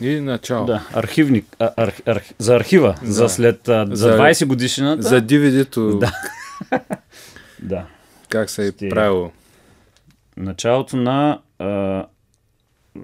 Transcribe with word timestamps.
И 0.00 0.20
начало. 0.20 0.66
Да, 0.66 0.86
архивник. 0.92 1.56
А, 1.58 1.72
ар, 1.76 1.92
ар, 2.06 2.22
за 2.38 2.56
архива. 2.56 2.94
Да. 3.02 3.12
За 3.12 3.28
след 3.28 3.68
а, 3.68 3.86
за, 3.86 3.96
За- 3.96 4.18
20 4.18 4.46
годишната. 4.46 5.02
За 5.02 5.22
DVD-то, 5.22 5.98
Да. 5.98 6.12
Да. 7.62 7.86
как 8.28 8.50
се 8.50 8.66
е 8.80 8.88
правило. 8.88 9.32
Началото 10.36 10.96
на 10.96 11.40
а, 11.58 12.06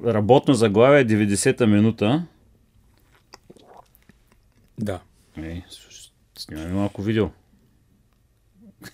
работно 0.07 0.55
заглавие 0.55 1.07
90-та 1.07 1.67
минута. 1.67 2.27
Да. 4.79 5.01
Ей, 5.39 5.63
снимаме 6.39 6.73
малко 6.73 7.03
видео. 7.03 7.29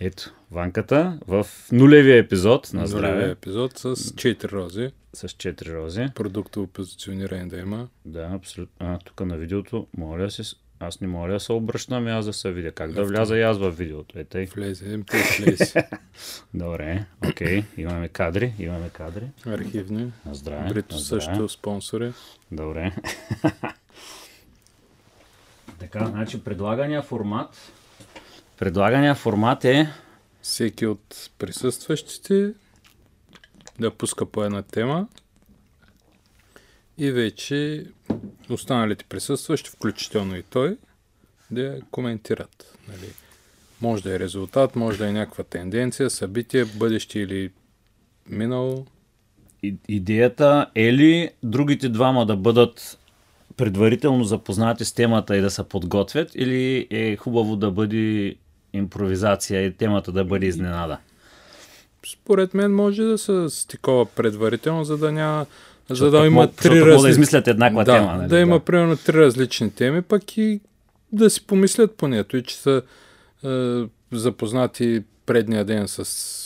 Ето, 0.00 0.30
ванката 0.50 1.18
в 1.26 1.46
нулевия 1.72 2.18
епизод 2.18 2.70
на 2.72 2.86
Здраве. 2.86 3.08
здраве 3.14 3.30
епизод 3.30 3.78
с 3.78 3.94
4 3.96 4.52
рози. 4.52 4.90
С 5.18 5.28
4 5.28 5.74
рози. 5.74 6.06
Продуктово 6.14 6.66
позициониране 6.66 7.46
да 7.46 7.58
има. 7.58 7.88
Да, 8.04 8.30
абсолютно. 8.32 8.86
А, 8.86 8.98
тук 8.98 9.20
на 9.20 9.36
видеото, 9.36 9.86
моля 9.96 10.30
се... 10.30 10.56
Аз 10.80 11.00
не 11.00 11.06
моля 11.06 11.32
да 11.32 11.40
се 11.40 11.52
обръщам 11.52 12.06
аз 12.06 12.26
да 12.26 12.32
се 12.32 12.52
видя. 12.52 12.72
Как 12.72 12.92
да 12.92 13.04
вляза 13.04 13.38
и 13.38 13.42
аз 13.42 13.58
в 13.58 13.70
видеото? 13.70 14.18
Е, 14.18 14.24
тъй. 14.24 14.46
Влезе, 14.46 15.02
влезе. 15.40 15.88
Добре, 16.54 17.04
окей. 17.28 17.64
Имаме 17.76 18.08
кадри, 18.08 18.54
имаме 18.58 18.90
кадри. 18.90 19.24
Архивни. 19.46 20.12
На 20.26 20.34
здраве. 20.34 20.68
Брито 20.68 20.94
на 20.94 21.00
здраве. 21.00 21.22
също 21.24 21.48
спонсори. 21.48 22.12
Добре. 22.52 22.92
така, 25.78 26.06
значи 26.06 26.44
предлагания 26.44 27.02
формат. 27.02 27.72
Предлагания 28.58 29.14
формат 29.14 29.64
е 29.64 29.88
Всеки 30.42 30.86
от 30.86 31.30
присъстващите 31.38 32.52
да 33.80 33.90
пуска 33.90 34.26
по 34.26 34.44
една 34.44 34.62
тема 34.62 35.08
и 36.98 37.10
вече 37.10 37.86
останалите 38.50 39.04
присъстващи, 39.04 39.70
включително 39.70 40.36
и 40.36 40.42
той, 40.42 40.76
да 41.50 41.80
коментират. 41.90 42.78
Нали? 42.88 43.12
Може 43.80 44.02
да 44.02 44.14
е 44.14 44.18
резултат, 44.18 44.76
може 44.76 44.98
да 44.98 45.08
е 45.08 45.12
някаква 45.12 45.44
тенденция, 45.44 46.10
събитие, 46.10 46.64
бъдеще 46.64 47.20
или 47.20 47.50
минало. 48.28 48.86
и- 49.62 49.76
идеята 49.88 50.70
е 50.74 50.92
ли 50.92 51.30
другите 51.42 51.88
двама 51.88 52.26
да 52.26 52.36
бъдат 52.36 52.98
предварително 53.56 54.24
запознати 54.24 54.84
с 54.84 54.92
темата 54.92 55.36
и 55.36 55.40
да 55.40 55.50
се 55.50 55.68
подготвят 55.68 56.34
или 56.34 56.86
е 56.90 57.16
хубаво 57.16 57.56
да 57.56 57.70
бъде 57.70 58.34
импровизация 58.72 59.64
и 59.64 59.76
темата 59.76 60.12
да 60.12 60.24
бъде 60.24 60.46
изненада? 60.46 60.98
Според 62.06 62.54
мен 62.54 62.74
може 62.74 63.02
да 63.02 63.18
се 63.18 63.46
стикова 63.48 64.06
предварително, 64.06 64.84
за 64.84 64.98
да 64.98 65.12
няма 65.12 65.46
за 65.90 66.10
да 66.10 66.26
има 66.26 66.52
три 66.52 66.68
могат 66.70 66.84
да 66.84 66.90
различни... 66.90 67.10
измислят 67.10 67.48
еднаква 67.48 67.84
да, 67.84 67.92
тема. 67.92 68.14
Нали? 68.14 68.28
да 68.28 68.38
има 68.38 68.60
примерно 68.60 68.96
три 68.96 69.18
различни 69.18 69.70
теми, 69.70 70.02
пък 70.02 70.36
и 70.36 70.60
да 71.12 71.30
си 71.30 71.46
помислят 71.46 71.94
по 71.94 72.08
нето 72.08 72.36
и 72.36 72.42
че 72.42 72.56
са 72.56 72.82
е, 73.44 73.82
запознати 74.12 75.02
предния 75.26 75.64
ден 75.64 75.88
с 75.88 76.38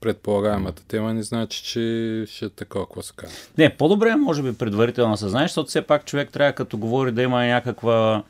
предполагаемата 0.00 0.84
тема, 0.88 1.14
не 1.14 1.22
значи, 1.22 1.64
че 1.64 2.24
ще 2.28 2.44
е 2.44 2.48
такова, 2.48 2.86
какво 2.86 3.02
се 3.02 3.12
казва. 3.16 3.36
Не, 3.58 3.76
по-добре 3.76 4.08
е, 4.08 4.16
може 4.16 4.42
би 4.42 4.52
предварително 4.52 5.14
да 5.14 5.18
се 5.18 5.28
знаеш, 5.28 5.50
защото 5.50 5.68
все 5.68 5.82
пак 5.82 6.04
човек 6.04 6.30
трябва 6.32 6.52
като 6.52 6.78
говори 6.78 7.12
да 7.12 7.22
има 7.22 7.44
някаква... 7.44 8.22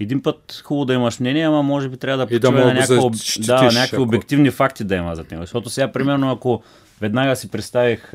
Един 0.00 0.22
път 0.22 0.62
хубаво 0.64 0.84
да 0.84 0.94
имаш 0.94 1.20
мнение, 1.20 1.46
ама 1.46 1.62
може 1.62 1.88
би 1.88 1.96
трябва 1.96 2.26
да 2.26 2.26
почива 2.26 2.64
на 2.64 2.74
да 2.74 2.82
защитиш, 2.86 3.46
да, 3.46 3.62
някакви 3.62 3.96
ако- 3.96 4.02
обективни 4.02 4.50
факти 4.50 4.84
да 4.84 4.94
има 4.96 5.16
за 5.16 5.24
него. 5.30 5.42
Защото 5.42 5.70
сега, 5.70 5.92
примерно, 5.92 6.30
ако 6.30 6.62
веднага 7.00 7.36
си 7.36 7.50
представих, 7.50 8.14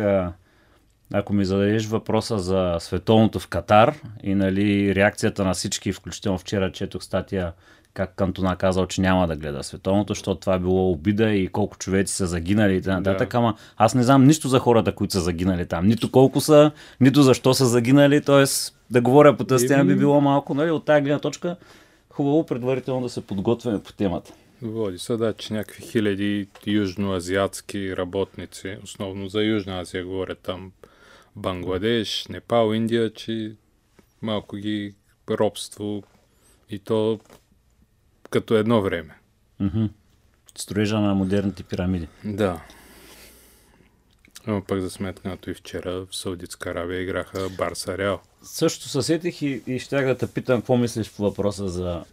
ако 1.14 1.34
ми 1.34 1.46
зададеш 1.46 1.86
въпроса 1.86 2.40
за 2.40 2.78
световното 2.80 3.40
в 3.40 3.48
Катар 3.48 3.96
и 4.24 4.36
нали, 4.36 4.96
реакцията 4.96 5.44
на 5.44 5.54
всички, 5.54 5.94
включително 5.94 6.38
вчера 6.38 6.72
четох 6.72 7.04
статия 7.04 7.54
как 7.96 8.16
Кантона 8.16 8.56
казал, 8.56 8.86
че 8.86 9.02
няма 9.02 9.28
да 9.28 9.36
гледа 9.36 9.64
световното, 9.64 10.14
защото 10.14 10.40
това 10.40 10.54
е 10.56 10.60
било 10.60 10.92
обида 10.92 11.32
и 11.32 11.48
колко 11.48 11.78
човеци 11.78 12.16
са 12.16 12.28
загинали 12.28 12.76
и 12.76 12.82
т.н. 12.82 13.02
Да. 13.02 13.28
Ама 13.34 13.56
аз 13.78 13.96
не 13.96 14.04
знам 14.04 14.24
нищо 14.24 14.48
за 14.48 14.60
хората, 14.60 14.96
които 14.96 15.14
са 15.14 15.22
загинали 15.22 15.66
там. 15.66 15.88
Нито 15.88 16.12
колко 16.12 16.42
са, 16.42 16.72
нито 17.02 17.24
защо 17.24 17.54
са 17.54 17.66
загинали. 17.66 18.22
Тоест, 18.22 18.78
да 18.90 19.02
говоря 19.02 19.38
по 19.38 19.44
тази 19.44 19.68
тема 19.68 19.86
би 19.86 19.96
било 19.96 20.22
малко, 20.22 20.54
нали, 20.54 20.72
от 20.72 20.86
тази 20.86 21.02
гледна 21.02 21.20
точка, 21.20 21.56
хубаво 22.10 22.46
предварително 22.46 23.02
да 23.02 23.10
се 23.10 23.22
подготвяме 23.22 23.84
по 23.84 23.94
темата. 23.94 24.34
Води 24.62 25.00
се, 25.00 25.18
да, 25.18 25.34
че 25.34 25.54
някакви 25.54 25.84
хиляди 25.84 26.48
южноазиатски 26.68 27.98
работници, 27.98 28.78
основно 28.84 29.28
за 29.28 29.44
Южна 29.44 29.80
Азия 29.80 30.06
говорят 30.06 30.40
там, 30.40 30.72
Бангладеш, 31.36 32.28
Непал, 32.30 32.74
Индия, 32.74 33.14
че 33.14 33.56
малко 34.22 34.56
ги 34.56 34.96
робство 35.30 36.04
и 36.70 36.80
то 36.80 37.20
като 38.30 38.56
едно 38.56 38.82
време. 38.82 39.16
Мгм. 39.60 39.86
Строежа 40.58 41.00
на 41.00 41.16
модерните 41.16 41.64
пирамиди. 41.64 42.08
Да. 42.24 42.62
Ама 44.48 44.62
пък 44.68 44.82
за 44.82 44.90
сметка 44.90 45.30
на 45.30 45.38
той 45.38 45.54
вчера 45.54 45.92
в 45.92 46.08
Саудитска 46.12 46.70
Аравия 46.70 47.02
играха 47.02 47.50
Барса 47.58 47.98
Реал. 47.98 48.20
Също 48.44 48.90
се 48.90 49.02
сетих 49.02 49.42
и, 49.42 49.62
и 49.68 49.80
щях 49.80 50.06
да 50.06 50.18
те 50.18 50.28
питам 50.28 50.60
какво 50.62 50.78
мислиш 50.78 51.12
по 51.12 51.24
въпроса 51.24 51.70
за 51.70 52.04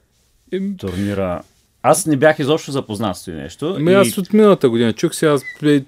Еми, 0.53 0.77
турнира. 0.77 1.43
Аз 1.83 2.07
не 2.07 2.17
бях 2.17 2.39
изобщо 2.39 2.73
запознат 2.73 3.17
с 3.17 3.25
това 3.25 3.37
нещо. 3.37 3.75
Ами 3.77 3.91
и 3.91 3.95
аз 3.95 4.19
от 4.19 4.33
миналата 4.33 4.71
година 4.71 4.93
чух 4.93 5.15
сега, 5.15 5.33
аз 5.33 5.43
бе, 5.63 5.85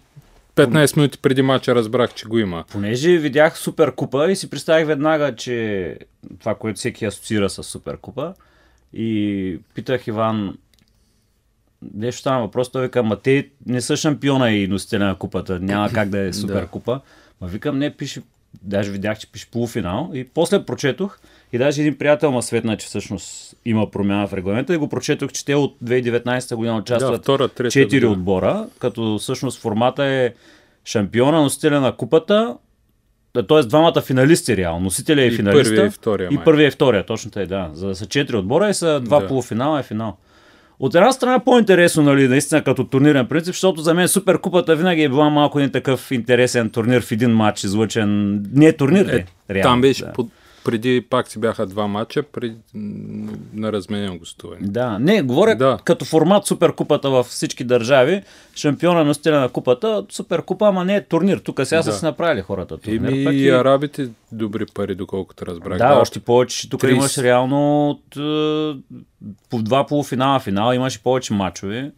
15 0.56 0.96
минути 0.96 1.18
преди 1.18 1.42
мача 1.42 1.74
разбрах, 1.74 2.14
че 2.14 2.26
го 2.26 2.38
има. 2.38 2.64
Понеже 2.70 3.18
видях 3.18 3.58
Суперкупа 3.58 4.30
и 4.30 4.36
си 4.36 4.50
представих 4.50 4.86
веднага, 4.86 5.36
че 5.36 5.98
това, 6.40 6.54
което 6.54 6.78
всеки 6.78 7.04
асоциира 7.04 7.50
с 7.50 7.62
Суперкупа. 7.62 8.34
И 8.94 9.58
питах 9.74 10.06
Иван, 10.06 10.58
нещо 11.94 12.20
стана 12.20 12.40
въпрос, 12.40 12.72
той 12.72 12.82
вика, 12.82 13.02
ма 13.02 13.16
те 13.16 13.48
не 13.66 13.80
са 13.80 13.96
шампиона 13.96 14.50
и 14.50 14.68
носителя 14.68 15.04
на 15.04 15.14
купата, 15.14 15.60
няма 15.60 15.90
как 15.90 16.08
да 16.08 16.18
е 16.18 16.32
Суперкупа. 16.32 17.00
Ма 17.40 17.48
викам, 17.48 17.78
не, 17.78 17.96
пише, 17.96 18.22
даже 18.62 18.90
видях, 18.90 19.18
че 19.18 19.32
пише 19.32 19.50
полуфинал. 19.50 20.10
И 20.14 20.24
после 20.24 20.64
прочетох 20.64 21.18
и 21.52 21.58
даже 21.58 21.80
един 21.80 21.98
приятел 21.98 22.32
ма 22.32 22.42
светна, 22.42 22.76
че 22.76 22.86
всъщност 22.86 23.56
има 23.64 23.90
промяна 23.90 24.26
в 24.26 24.32
регламента 24.32 24.74
и 24.74 24.76
го 24.76 24.88
прочетох, 24.88 25.32
че 25.32 25.44
те 25.44 25.54
от 25.54 25.76
2019 25.84 26.54
година 26.56 26.74
Да, 26.74 26.80
участват 26.80 27.22
втора, 27.22 27.48
трета. 27.48 27.70
четири 27.70 28.00
година. 28.00 28.12
отбора, 28.12 28.68
като 28.78 29.18
всъщност 29.18 29.60
формата 29.60 30.04
е 30.04 30.34
шампиона, 30.84 31.42
носителя 31.42 31.80
на 31.80 31.96
купата, 31.96 32.56
т.е. 33.42 33.62
двамата 33.62 34.00
финалисти 34.00 34.56
реално, 34.56 34.80
носителя 34.80 35.22
и, 35.22 35.26
И 35.26 35.30
финалиста. 35.30 35.70
първия 35.70 35.86
и 35.86 35.90
втория 35.90 36.28
И 36.32 36.38
първия 36.44 36.68
и 36.68 36.70
втория, 36.70 37.06
точно 37.06 37.30
тъй, 37.30 37.46
да. 37.46 37.70
За 37.72 37.86
да 37.88 37.94
са 37.94 38.06
четири 38.06 38.36
отбора 38.36 38.68
и 38.68 38.74
са 38.74 39.00
два 39.00 39.20
Да. 39.20 39.26
полуфинала 39.26 39.80
и 39.80 39.82
финал. 39.82 40.16
От 40.80 40.94
една 40.94 41.12
страна 41.12 41.34
е 41.34 41.44
по-интересно, 41.44 42.02
нали, 42.02 42.28
наистина 42.28 42.64
като 42.64 42.84
турнирен 42.84 43.26
принцип, 43.26 43.54
защото 43.54 43.80
за 43.80 43.94
мен 43.94 44.08
Суперкупата 44.08 44.76
винаги 44.76 45.02
е 45.02 45.08
била 45.08 45.30
малко 45.30 45.58
един 45.58 45.70
такъв 45.72 46.10
интересен 46.10 46.70
турнир 46.70 47.02
в 47.02 47.12
един 47.12 47.30
матч, 47.30 47.64
излъчен. 47.64 48.40
Не 48.52 48.66
е 48.66 48.72
турнир? 48.72 49.06
Е, 49.06 49.24
реално, 49.50 49.72
Там 49.72 49.80
беше 49.80 50.04
да. 50.04 50.12
под, 50.12 50.28
преди 50.64 51.06
пак 51.10 51.28
си 51.28 51.38
бяха 51.38 51.66
два 51.66 51.86
мача 51.86 52.22
преди, 52.22 52.56
на 53.54 53.72
разменено 53.72 54.18
гостуване. 54.18 54.60
Да, 54.66 54.98
не, 54.98 55.22
говоря 55.22 55.56
Да. 55.56 55.78
като 55.84 56.04
формат 56.04 56.46
Суперкупата 56.46 57.10
във 57.10 57.26
всички 57.26 57.64
държави. 57.64 58.22
Шампиона 58.56 59.04
на 59.04 59.14
стиля 59.14 59.40
на 59.40 59.48
купата, 59.48 60.04
Суперкупа, 60.10 60.68
ама 60.68 60.84
не 60.84 60.96
е 60.96 61.04
турнир. 61.04 61.38
Тук 61.38 61.60
сега 61.64 61.82
са 61.82 61.90
Да. 61.90 61.96
си 61.96 62.04
направили 62.04 62.40
хората 62.42 62.78
турнир. 62.78 63.08
Еми 63.08 63.36
и 63.36 63.48
е- 63.48 63.52
арабите 63.52 64.08
добри 64.32 64.66
пари, 64.74 64.94
доколкото 64.94 65.46
разбрах. 65.46 65.78
Да, 65.78 65.98
още 66.00 66.20
повече, 66.20 66.56
че 66.56 66.70
тук 66.70 66.80
30. 66.80 66.90
имаш 66.90 67.18
реално 67.18 67.90
от, 67.90 68.16
е, 68.16 68.78
по 69.50 69.62
два 69.62 69.86
полуфинала, 69.86 70.40
финала, 70.40 70.74
имаш 70.74 70.96
и 70.96 71.02
повече 71.02 71.32
мачове. 71.32 71.92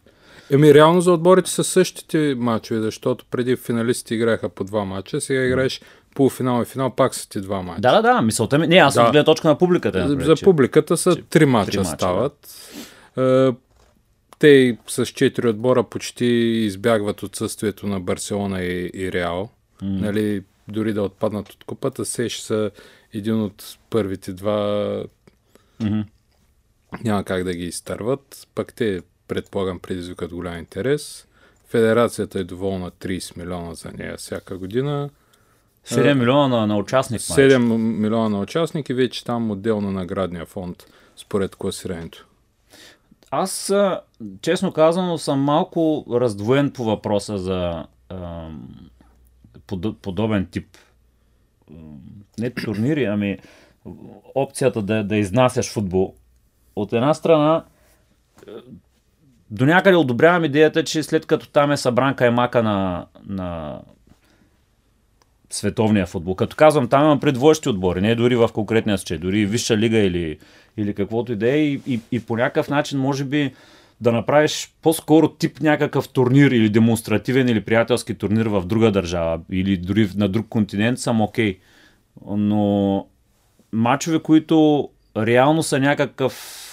Еми 0.51 0.73
реално 0.73 1.01
за 1.01 1.11
отборите 1.11 1.49
са 1.49 1.63
същите 1.63 2.35
мачове, 2.37 2.81
защото 2.81 3.25
преди 3.31 3.55
финалистите 3.55 4.15
играеха 4.15 4.49
по 4.49 4.63
два 4.63 4.85
мача, 4.85 5.21
сега 5.21 5.43
играеш 5.43 5.81
полуфинал 6.17 6.61
и 6.61 6.65
финал, 6.65 6.89
пак 6.91 7.15
са 7.15 7.29
ти 7.29 7.41
два 7.41 7.61
мача. 7.61 7.81
Да, 7.81 7.91
да, 7.91 8.01
да, 8.03 8.21
мисълта 8.21 8.59
ми. 8.59 8.67
Не, 8.67 8.75
аз 8.77 8.93
Да. 8.93 9.01
от 9.01 9.11
гледна 9.11 9.23
точка 9.25 9.47
на 9.47 9.57
публиката. 9.57 9.97
За, 9.97 10.03
например, 10.03 10.25
за 10.25 10.35
че- 10.35 10.45
публиката 10.45 10.97
са 10.97 11.15
три 11.19 11.45
мача 11.45 11.71
три 11.71 11.77
мача, 11.77 11.89
стават. 11.89 12.47
Е, 13.17 13.49
те 14.39 14.77
с 14.87 15.05
четири 15.05 15.47
отбора 15.47 15.83
почти 15.83 16.25
избягват 16.25 17.23
отсъствието 17.23 17.87
на 17.87 17.99
Барселона 17.99 18.61
и, 18.61 18.91
и 18.93 19.11
Реал. 19.11 19.49
Нали, 19.81 20.43
дори 20.67 20.93
да 20.93 21.01
отпаднат 21.01 21.49
от 21.49 21.63
купата, 21.63 22.05
се 22.05 22.29
ще 22.29 22.43
са 22.43 22.71
един 23.13 23.41
от 23.41 23.77
първите 23.89 24.33
два. 24.33 25.03
Мгм. 25.79 25.99
Няма 27.03 27.23
как 27.23 27.43
да 27.43 27.53
ги 27.53 27.65
изтърват. 27.65 28.47
Пък 28.55 28.73
те, 28.73 28.99
предполагам, 29.27 29.79
предизвикат 29.79 30.33
голям 30.33 30.57
интерес. 30.57 31.27
Федерацията 31.67 32.39
е 32.39 32.43
доволна 32.43 32.91
30 32.91 33.37
милиона 33.37 33.73
за 33.73 33.91
нея 33.91 34.17
всяка 34.17 34.57
година. 34.57 35.09
7 35.87 36.13
милиона 36.13 36.47
на, 36.47 36.67
на 36.67 36.77
участник. 36.77 37.21
матч. 37.29 37.39
7 37.39 37.57
милиона 37.77 38.29
на 38.29 38.39
участники, 38.39 38.93
вече 38.93 39.23
там 39.23 39.51
отделно 39.51 39.91
наградния 39.91 40.45
фонд 40.45 40.83
според 41.15 41.55
класирането. 41.55 42.25
Аз, 43.31 43.69
а, 43.69 44.01
честно 44.41 44.71
казано, 44.71 45.17
съм 45.17 45.39
малко 45.39 46.05
раздвоен 46.11 46.71
по 46.71 46.83
въпроса 46.83 47.37
за 47.37 47.85
ам, 48.09 48.69
подо- 49.67 49.95
подобен 49.95 50.47
тип 50.51 50.77
не 52.39 52.49
турнири, 52.49 53.05
ами 53.05 53.37
опцията 54.35 54.81
да, 54.81 55.03
да 55.03 55.15
изнасяш 55.15 55.73
футбол. 55.73 56.15
От 56.75 56.93
една 56.93 57.13
страна, 57.13 57.65
е, 58.47 58.51
до 59.51 59.65
някъде 59.65 59.95
одобрявам 59.95 60.45
идеята, 60.45 60.83
че 60.83 61.03
след 61.03 61.25
като 61.25 61.49
там 61.49 61.71
е 61.71 61.77
събран 61.77 62.15
каймака 62.15 62.63
на, 62.63 63.05
на 63.25 63.79
световния 65.49 66.05
футбол. 66.05 66.35
Като 66.35 66.55
казвам, 66.55 66.87
там 66.87 67.03
имам 67.03 67.19
предводещи 67.19 67.69
отбори, 67.69 68.01
не 68.01 68.15
дори 68.15 68.35
в 68.35 68.49
конкретния 68.53 68.97
случай, 68.97 69.17
дори 69.17 69.45
Висша 69.45 69.77
лига 69.77 69.97
или, 69.97 70.37
или 70.77 70.93
каквото 70.93 71.31
и 71.31 71.35
да 71.35 71.49
е. 71.49 71.57
И, 71.57 71.81
и, 71.87 71.99
и 72.11 72.19
по 72.19 72.37
някакъв 72.37 72.69
начин, 72.69 72.99
може 72.99 73.25
би, 73.25 73.51
да 74.01 74.11
направиш 74.11 74.73
по-скоро 74.81 75.29
тип 75.29 75.59
някакъв 75.61 76.09
турнир 76.09 76.51
или 76.51 76.69
демонстративен 76.69 77.49
или 77.49 77.61
приятелски 77.61 78.13
турнир 78.13 78.45
в 78.45 78.65
друга 78.65 78.91
държава 78.91 79.39
или 79.51 79.77
дори 79.77 80.09
на 80.15 80.29
друг 80.29 80.45
континент, 80.49 80.99
съм 80.99 81.21
окей. 81.21 81.53
Okay. 81.53 81.59
Но 82.35 83.05
мачове, 83.71 84.19
които 84.19 84.89
реално 85.17 85.63
са 85.63 85.79
някакъв 85.79 86.63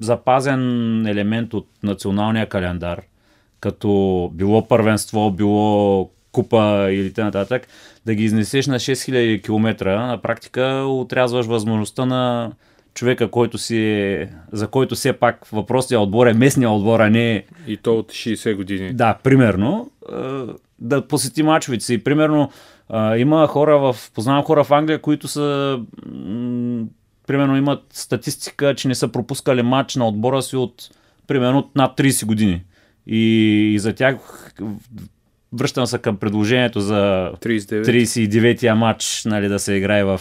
запазен 0.00 1.06
елемент 1.06 1.54
от 1.54 1.68
националния 1.82 2.48
календар, 2.48 3.02
като 3.60 4.30
било 4.34 4.68
първенство, 4.68 5.30
било 5.30 6.10
купа 6.38 6.88
или 6.90 7.12
т.н. 7.12 7.60
да 8.06 8.14
ги 8.14 8.24
изнесеш 8.24 8.66
на 8.66 8.78
6000 8.78 9.42
км, 9.42 9.84
на 9.84 10.22
практика 10.22 10.62
отрязваш 10.88 11.46
възможността 11.46 12.06
на 12.06 12.52
човека, 12.94 13.30
който 13.30 13.58
си 13.58 13.78
е, 13.78 14.30
за 14.52 14.68
който 14.68 14.94
все 14.94 15.12
пак 15.12 15.46
въпросният 15.46 16.02
отбор 16.02 16.26
е 16.26 16.34
местния 16.34 16.70
отбор, 16.70 17.00
а 17.00 17.10
не... 17.10 17.44
И 17.66 17.76
то 17.76 17.98
от 17.98 18.12
60 18.12 18.54
години. 18.54 18.92
Да, 18.92 19.18
примерно. 19.22 19.90
Да 20.78 21.08
посети 21.08 21.42
мачовете 21.42 21.84
си. 21.84 22.04
Примерно, 22.04 22.50
има 23.16 23.46
хора 23.46 23.78
в... 23.78 23.96
Познавам 24.14 24.44
хора 24.44 24.64
в 24.64 24.72
Англия, 24.72 24.98
които 25.00 25.28
са... 25.28 25.78
Примерно 27.26 27.56
имат 27.56 27.82
статистика, 27.90 28.74
че 28.74 28.88
не 28.88 28.94
са 28.94 29.08
пропускали 29.08 29.62
матч 29.62 29.96
на 29.96 30.08
отбора 30.08 30.42
си 30.42 30.56
от 30.56 30.90
примерно 31.26 31.70
над 31.74 31.98
30 31.98 32.26
години. 32.26 32.62
И, 33.06 33.20
и 33.74 33.78
за 33.78 33.94
тях 33.94 34.16
връщам 35.52 35.86
се 35.86 35.98
към 35.98 36.16
предложението 36.16 36.80
за 36.80 37.32
39. 37.40 37.84
39-я 37.84 38.74
матч 38.74 39.22
нали, 39.24 39.48
да 39.48 39.58
се 39.58 39.74
играе 39.74 40.04
в 40.04 40.20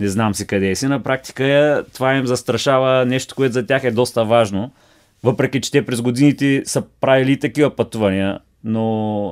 не 0.00 0.08
знам 0.08 0.34
си 0.34 0.46
къде 0.46 0.70
е 0.70 0.74
си. 0.74 0.86
На 0.86 1.02
практика 1.02 1.84
това 1.94 2.14
им 2.14 2.26
застрашава 2.26 3.06
нещо, 3.06 3.34
което 3.34 3.52
за 3.52 3.66
тях 3.66 3.84
е 3.84 3.90
доста 3.90 4.24
важно. 4.24 4.70
Въпреки, 5.22 5.60
че 5.60 5.70
те 5.70 5.86
през 5.86 6.02
годините 6.02 6.62
са 6.64 6.82
правили 7.00 7.38
такива 7.38 7.76
пътувания, 7.76 8.38
но 8.64 9.26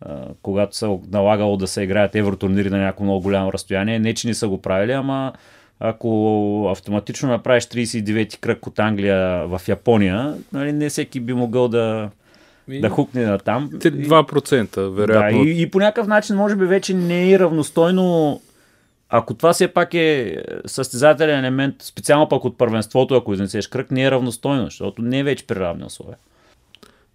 а, 0.00 0.24
когато 0.42 0.76
са 0.76 0.98
налагало 1.12 1.56
да 1.56 1.66
се 1.66 1.82
играят 1.82 2.14
евротурнири 2.14 2.70
на 2.70 2.78
някакво 2.78 3.04
много 3.04 3.20
голямо 3.20 3.52
разстояние, 3.52 3.98
не 3.98 4.14
че 4.14 4.28
не 4.28 4.34
са 4.34 4.48
го 4.48 4.62
правили, 4.62 4.92
ама 4.92 5.32
ако 5.80 6.68
автоматично 6.72 7.28
направиш 7.28 7.64
39-ти 7.64 8.38
кръг 8.38 8.66
от 8.66 8.78
Англия 8.78 9.46
в 9.46 9.60
Япония, 9.68 10.34
нали, 10.52 10.72
не 10.72 10.88
всеки 10.88 11.20
би 11.20 11.32
могъл 11.32 11.68
да, 11.68 12.10
и... 12.68 12.80
да 12.80 12.88
хукне 12.88 13.26
на 13.26 13.38
там. 13.38 13.70
2%, 13.70 14.88
вероятно. 14.88 15.44
Да, 15.44 15.48
и, 15.50 15.62
и 15.62 15.70
по 15.70 15.78
някакъв 15.78 16.06
начин, 16.06 16.36
може 16.36 16.56
би, 16.56 16.64
вече 16.64 16.94
не 16.94 17.32
е 17.32 17.38
равностойно 17.38 18.40
ако 19.08 19.34
това 19.34 19.52
все 19.52 19.68
пак 19.68 19.94
е 19.94 20.42
състезателен 20.66 21.38
елемент, 21.38 21.74
специално 21.82 22.28
пък 22.28 22.44
от 22.44 22.58
първенството, 22.58 23.14
ако 23.14 23.32
изнесеш 23.32 23.66
кръг, 23.66 23.90
не 23.90 24.04
е 24.04 24.10
равностойно, 24.10 24.64
защото 24.64 25.02
не 25.02 25.18
е 25.18 25.24
вече 25.24 25.46
при 25.46 25.60
равни 25.60 25.84
условия. 25.84 26.16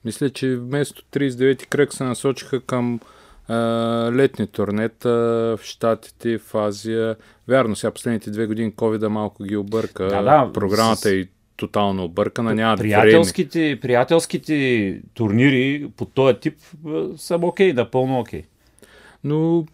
Мисля, 0.05 0.29
че 0.29 0.55
вместо 0.55 1.01
39-ти 1.13 1.67
кръг 1.67 1.93
се 1.93 2.03
насочиха 2.03 2.61
към 2.61 2.99
а, 3.47 3.55
летни 4.13 4.47
турнета 4.47 5.09
в 5.09 5.59
Штатите, 5.63 6.37
в 6.37 6.55
Азия. 6.55 7.15
Вярно, 7.47 7.75
сега 7.75 7.91
последните 7.91 8.31
две 8.31 8.45
години 8.45 8.73
covid 8.73 9.07
малко 9.07 9.43
ги 9.43 9.57
обърка. 9.57 10.03
Да, 10.03 10.21
да, 10.21 10.53
Програмата 10.53 11.01
с... 11.01 11.05
е 11.05 11.27
тотално 11.59 12.03
объркана, 12.03 12.55
няма 12.55 12.77
приятелските, 12.77 13.59
време. 13.59 13.79
приятелските 13.79 15.01
турнири 15.13 15.89
по 15.97 16.05
този 16.05 16.35
тип 16.39 16.57
са 17.17 17.39
окей, 17.41 17.73
да 17.73 17.89
пълно 17.89 18.19
окей. 18.19 18.43
Но 19.23 19.65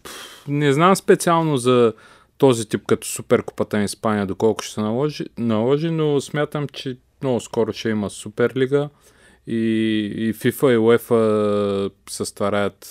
не 0.48 0.72
знам 0.72 0.96
специално 0.96 1.56
за 1.56 1.92
този 2.38 2.68
тип 2.68 2.86
като 2.86 3.06
Суперкупата 3.06 3.78
на 3.78 3.84
Испания, 3.84 4.26
доколко 4.26 4.62
ще 4.62 4.74
се 4.74 4.80
наложи, 4.80 5.24
наложи, 5.38 5.90
но 5.90 6.20
смятам, 6.20 6.66
че 6.72 6.96
много 7.22 7.40
скоро 7.40 7.72
ще 7.72 7.88
има 7.88 8.10
Суперлига 8.10 8.88
и, 9.46 9.56
и 10.16 10.34
FIFA 10.34 10.74
и 10.74 10.78
UEFA 10.78 11.90
се 12.10 12.24
стараят 12.24 12.86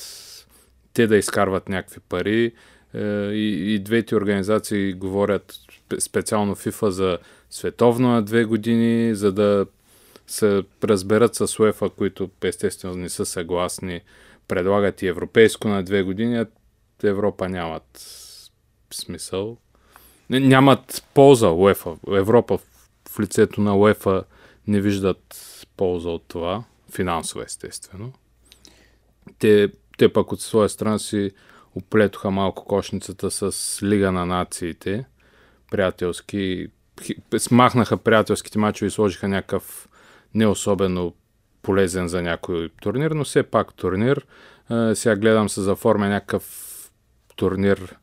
те 0.93 1.07
да 1.07 1.17
изкарват 1.17 1.69
някакви 1.69 1.99
пари 2.09 2.51
е, 2.93 2.99
и, 3.31 3.73
и 3.73 3.79
двете 3.79 4.15
организации 4.15 4.93
говорят 4.93 5.53
специално 5.99 6.55
FIFA 6.55 6.87
за 6.87 7.17
световно 7.55 8.09
на 8.09 8.21
две 8.21 8.45
години, 8.45 9.15
за 9.15 9.31
да 9.31 9.65
се 10.27 10.63
разберат 10.83 11.35
с 11.35 11.47
UEFA, 11.47 11.89
които 11.89 12.29
естествено 12.43 12.95
не 12.95 13.09
са 13.09 13.25
съгласни, 13.25 14.01
предлагат 14.47 15.01
и 15.01 15.07
европейско 15.07 15.67
на 15.67 15.83
две 15.83 16.03
години, 16.03 16.45
Европа 17.03 17.49
нямат 17.49 17.83
смисъл. 18.93 19.57
Нямат 20.29 21.05
полза 21.13 21.49
УЕФА. 21.49 21.95
Европа 22.07 22.57
в 23.09 23.19
лицето 23.19 23.61
на 23.61 23.77
УЕФА 23.77 24.23
не 24.67 24.81
виждат 24.81 25.37
полза 25.77 26.09
от 26.09 26.23
това. 26.27 26.63
Финансово, 26.91 27.41
естествено. 27.41 28.13
Те, 29.39 29.71
те 29.97 30.13
пък 30.13 30.31
от 30.31 30.41
своя 30.41 30.69
страна 30.69 30.99
си 30.99 31.31
оплетоха 31.75 32.31
малко 32.31 32.65
кошницата 32.65 33.31
с 33.31 33.79
Лига 33.83 34.11
на 34.11 34.25
нациите. 34.25 35.05
Приятелски. 35.71 36.67
Смахнаха 37.37 37.97
приятелските 37.97 38.59
мачове 38.59 38.87
и 38.87 38.91
сложиха 38.91 39.27
някакъв 39.27 39.89
не 40.33 40.47
особено 40.47 41.13
полезен 41.61 42.07
за 42.07 42.21
някой 42.21 42.69
турнир, 42.81 43.11
но 43.11 43.23
все 43.23 43.43
пак 43.43 43.73
турнир. 43.73 44.25
Сега 44.93 45.15
гледам 45.15 45.49
се 45.49 45.61
за 45.61 45.75
форма 45.75 46.07
някакъв 46.07 46.71
турнир, 47.35 47.95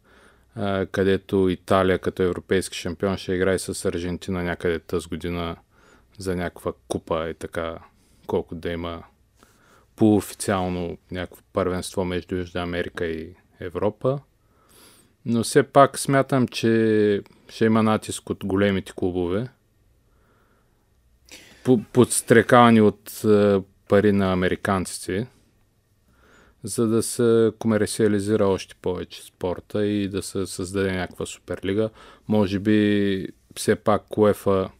където 0.92 1.48
Италия 1.48 1.98
като 1.98 2.22
европейски 2.22 2.78
шампион 2.78 3.16
ще 3.16 3.32
играе 3.32 3.58
с 3.58 3.84
Аржентина 3.84 4.42
някъде 4.42 4.78
тази 4.78 5.08
година 5.08 5.56
за 6.18 6.36
някаква 6.36 6.72
купа 6.88 7.28
и 7.28 7.34
така, 7.34 7.78
колко 8.26 8.54
да 8.54 8.70
има 8.70 9.02
полуофициално 9.96 10.98
някакво 11.10 11.42
първенство 11.52 12.04
между 12.04 12.36
Южна 12.36 12.62
Америка 12.62 13.06
и 13.06 13.34
Европа. 13.60 14.18
Но 15.26 15.42
все 15.42 15.62
пак 15.62 15.98
смятам, 15.98 16.48
че 16.48 17.22
ще 17.48 17.64
има 17.64 17.82
натиск 17.82 18.30
от 18.30 18.44
големите 18.44 18.92
клубове, 18.96 19.48
подстрекавани 21.92 22.80
от 22.80 23.22
пари 23.88 24.12
на 24.12 24.32
американците, 24.32 25.26
за 26.64 26.86
да 26.86 27.02
се 27.02 27.52
комерциализира 27.58 28.46
още 28.46 28.74
повече 28.82 29.22
спорта 29.22 29.86
и 29.86 30.08
да 30.08 30.22
се 30.22 30.46
създаде 30.46 30.92
някаква 30.92 31.26
суперлига. 31.26 31.90
Може 32.28 32.58
би 32.58 33.28
все 33.56 33.76
пак 33.76 34.18
УЕФА, 34.18 34.70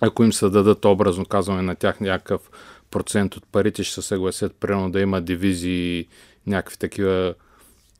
ако 0.00 0.24
им 0.24 0.32
се 0.32 0.48
дадат 0.48 0.84
образно 0.84 1.26
казваме 1.26 1.62
на 1.62 1.76
тях 1.76 2.00
някакъв 2.00 2.50
процент 2.90 3.36
от 3.36 3.46
парите, 3.46 3.84
ще 3.84 3.94
се 3.94 4.02
съгласят 4.02 4.56
примерно 4.56 4.90
да 4.90 5.00
има 5.00 5.20
дивизии, 5.20 6.08
някакви 6.46 6.76
такива 6.76 7.34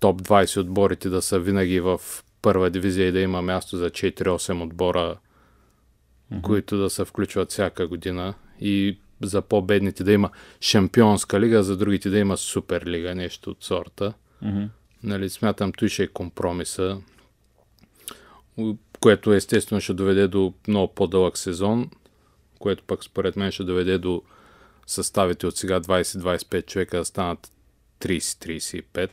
топ 0.03 0.23
20 0.23 0.61
отборите 0.61 1.09
да 1.09 1.23
са 1.23 1.39
винаги 1.39 1.81
в 1.81 2.01
първа 2.43 2.71
дивизия 2.71 3.09
и 3.09 3.13
да 3.13 3.21
има 3.21 3.43
място 3.43 3.77
за 3.77 3.91
4-8 3.91 4.63
отбора, 4.63 5.17
mm-hmm. 6.33 6.41
които 6.41 6.77
да 6.77 6.91
се 6.91 7.05
включват 7.05 7.51
всяка 7.51 7.87
година. 7.87 8.35
И 8.61 8.99
за 9.23 9.43
по-бедните 9.43 10.05
да 10.05 10.13
има 10.13 10.31
шампионска 10.61 11.41
лига, 11.41 11.63
за 11.63 11.77
другите 11.77 12.11
да 12.11 12.19
има 12.19 12.37
суперлига, 12.37 13.15
нещо 13.15 13.51
от 13.51 13.65
сорта. 13.65 14.15
Mm-hmm. 14.45 14.69
Нали, 15.03 15.31
смятам, 15.31 15.73
той 15.73 15.89
ще 15.89 16.03
е 16.03 16.09
компромиса, 16.09 16.99
което 19.01 19.33
естествено 19.33 19.81
ще 19.81 19.95
доведе 19.95 20.29
до 20.29 20.55
много 20.69 20.95
по-дълъг 20.95 21.39
сезон, 21.39 21.91
което 22.59 22.85
пък 22.85 23.05
според 23.05 23.37
мен 23.37 23.51
ще 23.51 23.65
доведе 23.65 23.99
до 23.99 24.23
съставите 24.87 25.47
от 25.47 25.57
сега 25.57 25.81
20-25 25.81 26.67
човека 26.67 26.99
да 26.99 27.05
станат 27.05 27.53
30-35. 28.01 29.11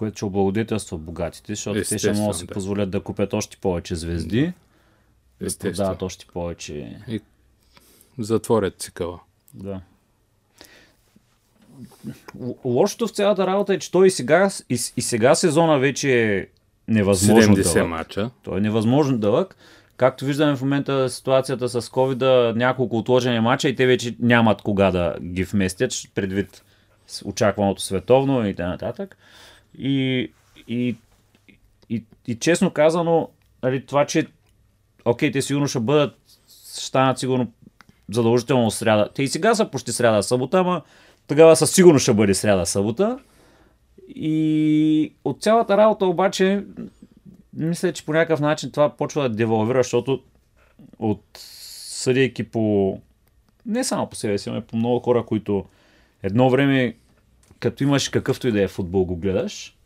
Което 0.00 0.16
ще 0.16 0.24
облагодетелства 0.24 0.98
богатите, 0.98 1.54
защото 1.54 1.82
те 1.88 1.98
ще 1.98 2.12
могат 2.12 2.32
да 2.32 2.38
си 2.38 2.46
позволят 2.46 2.90
да 2.90 3.00
купят 3.00 3.34
още 3.34 3.56
повече 3.56 3.96
звезди, 3.96 4.52
да 5.40 5.58
продават 5.58 6.02
още 6.02 6.26
повече. 6.32 6.96
И 7.08 7.20
затворят 8.18 8.80
цикъла. 8.80 9.20
Да. 9.54 9.80
Лошото 12.64 13.06
в 13.06 13.10
цялата 13.10 13.46
работа 13.46 13.74
е, 13.74 13.78
че 13.78 13.90
той 13.90 14.06
и 14.06 14.10
сега, 14.10 14.50
и, 14.70 14.78
и 14.96 15.02
сега 15.02 15.34
сезона 15.34 15.78
вече 15.78 16.36
е 16.36 16.46
невъзможно 16.88 17.56
70 17.56 17.74
дълъг. 17.74 17.88
мача. 17.88 18.30
Той 18.42 18.58
е 18.58 18.60
невъзможно 18.60 19.18
дълъг. 19.18 19.56
Както 19.96 20.24
виждаме 20.24 20.56
в 20.56 20.62
момента 20.62 21.10
ситуацията 21.10 21.68
с 21.68 21.82
COVID, 21.82 22.52
няколко 22.56 22.98
отложени 22.98 23.40
мача 23.40 23.68
и 23.68 23.76
те 23.76 23.86
вече 23.86 24.16
нямат 24.20 24.62
кога 24.62 24.90
да 24.90 25.14
ги 25.22 25.44
вместят, 25.44 25.92
предвид 26.14 26.62
очакваното 27.24 27.82
световно 27.82 28.48
и 28.48 28.54
т.н. 28.54 29.08
И, 29.78 30.32
И, 30.68 30.96
и, 31.88 32.04
и 32.26 32.38
честно 32.38 32.70
казано, 32.70 33.28
нали, 33.62 33.86
това, 33.86 34.06
че 34.06 34.26
окей, 35.04 35.32
те 35.32 35.42
сигурно 35.42 35.68
ще 35.68 35.80
бъдат, 35.80 36.16
станат 36.46 37.18
сигурно 37.18 37.52
задължително 38.12 38.70
сряда. 38.70 39.08
Те 39.14 39.22
и 39.22 39.28
сега 39.28 39.54
са 39.54 39.70
почти 39.70 39.92
сряда 39.92 40.22
събота, 40.22 40.58
ама 40.58 40.82
тогава 41.26 41.56
със 41.56 41.72
сигурност 41.72 42.02
ще 42.02 42.14
бъде 42.14 42.34
сряда 42.34 42.66
събота. 42.66 43.18
И 44.08 45.12
от 45.24 45.42
цялата 45.42 45.76
работа 45.76 46.06
обаче, 46.06 46.64
мисля, 47.52 47.92
че 47.92 48.04
по 48.04 48.12
някакъв 48.12 48.40
начин 48.40 48.70
това 48.70 48.96
почва 48.96 49.22
да 49.22 49.28
девалвира, 49.28 49.82
защото 49.82 50.22
от 50.98 51.22
съдейки 51.34 52.44
по 52.44 52.98
не 53.66 53.84
само 53.84 54.08
по 54.08 54.16
себе 54.16 54.38
си, 54.38 54.50
но 54.50 54.56
и 54.56 54.60
по 54.60 54.76
много 54.76 55.00
хора, 55.00 55.24
които 55.26 55.64
едно 56.22 56.50
време, 56.50 56.94
като 57.60 57.84
имаш 57.84 58.08
какъвто 58.08 58.48
и 58.48 58.52
да 58.52 58.62
е 58.62 58.68
футбол, 58.68 59.04
го 59.04 59.16
гледаш. 59.16 59.76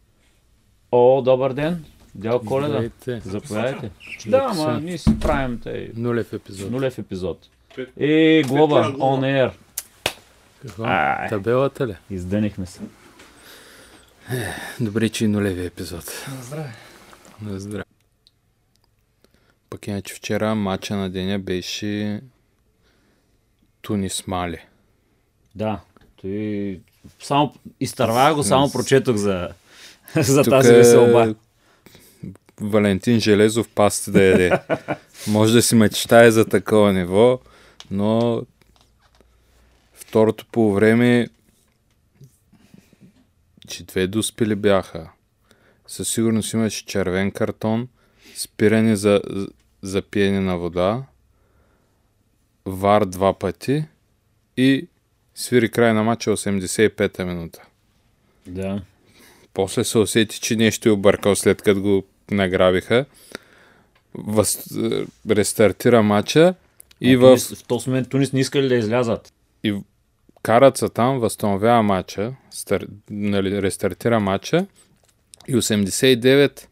О, 0.92 1.22
добър 1.22 1.52
ден! 1.52 1.84
Дял 2.14 2.40
Коледа. 2.40 2.68
Здравейте. 2.68 3.20
Заповядайте. 3.24 3.90
Да, 4.26 4.48
ама 4.50 4.80
ние 4.80 4.98
си 4.98 5.20
правим 5.20 5.60
тъй. 5.60 5.90
Нулев 5.96 6.32
епизод. 6.32 6.70
Нулев 6.70 6.98
епизод. 6.98 7.48
Е, 7.96 8.42
глоба, 8.42 8.92
on 8.92 9.20
air. 9.20 9.52
Какво? 10.62 10.84
Ай. 10.86 11.28
Табелата 11.28 11.86
ли? 11.86 11.96
Издънихме 12.10 12.66
се. 12.66 12.80
Добре, 14.80 15.08
че 15.08 15.24
и 15.24 15.28
нулеви 15.28 15.66
епизод. 15.66 16.26
Здраве. 16.42 16.72
На 17.42 17.60
здраве. 17.60 17.84
Пък 19.70 19.86
иначе 19.86 20.14
вчера 20.14 20.54
матча 20.54 20.96
на 20.96 21.10
деня 21.10 21.38
беше 21.38 22.20
Тунис 23.82 24.26
Мали. 24.26 24.58
Да. 25.54 25.80
Той... 26.24 26.80
Само 27.22 27.54
изтървая 27.80 28.34
го, 28.34 28.42
само 28.42 28.72
прочетох 28.72 29.16
за, 29.16 29.48
за 30.16 30.42
Тук 30.42 30.50
тази 30.50 30.72
е 30.72 30.76
веселба. 30.76 31.34
Валентин 32.60 33.20
Железов 33.20 33.68
пасти 33.68 34.10
да 34.10 34.22
яде. 34.22 34.58
Може 35.28 35.52
да 35.52 35.62
си 35.62 35.74
мечтае 35.74 36.30
за 36.30 36.44
такова 36.44 36.92
ниво, 36.92 37.40
но 37.90 38.42
второто 39.92 40.46
по 40.52 40.72
време 40.72 41.28
че 43.68 43.84
две 43.84 44.06
доспили 44.06 44.54
бяха. 44.54 45.10
Със 45.86 46.08
сигурност 46.08 46.52
имаше 46.52 46.86
червен 46.86 47.30
картон, 47.30 47.88
спиране 48.36 48.96
за, 48.96 49.20
за 49.82 50.02
пиене 50.02 50.40
на 50.40 50.58
вода, 50.58 51.02
вар 52.66 53.04
два 53.04 53.38
пъти 53.38 53.84
и 54.56 54.88
свири 55.34 55.68
край 55.68 55.92
на 55.94 56.02
матча 56.02 56.30
85-та 56.30 57.24
минута. 57.24 57.62
Да. 58.46 58.82
После 59.54 59.84
се 59.84 59.98
усети, 59.98 60.40
че 60.40 60.56
нещо 60.56 60.88
е 60.88 60.92
объркал 60.92 61.36
след 61.36 61.62
като 61.62 61.80
го 61.80 62.04
награбиха. 62.30 63.04
Въз... 64.14 64.66
е, 64.76 65.04
Рестартира 65.30 66.02
матча 66.02 66.54
и 67.00 67.10
И 67.10 67.16
в... 67.16 67.36
в... 67.36 67.54
в 67.56 67.64
този 67.64 67.90
момент 67.90 68.08
Тунис 68.08 68.32
не 68.32 68.40
искали 68.40 68.68
да 68.68 68.74
излязат. 68.74 69.32
и 69.64 69.74
карат 70.42 70.76
се 70.76 70.88
там, 70.88 71.18
възстановява 71.18 71.82
матча, 71.82 72.32
стар... 72.50 72.84
нали, 73.10 73.62
рестартира 73.62 74.20
матча 74.20 74.66
и 75.48 75.56
89 75.56 76.66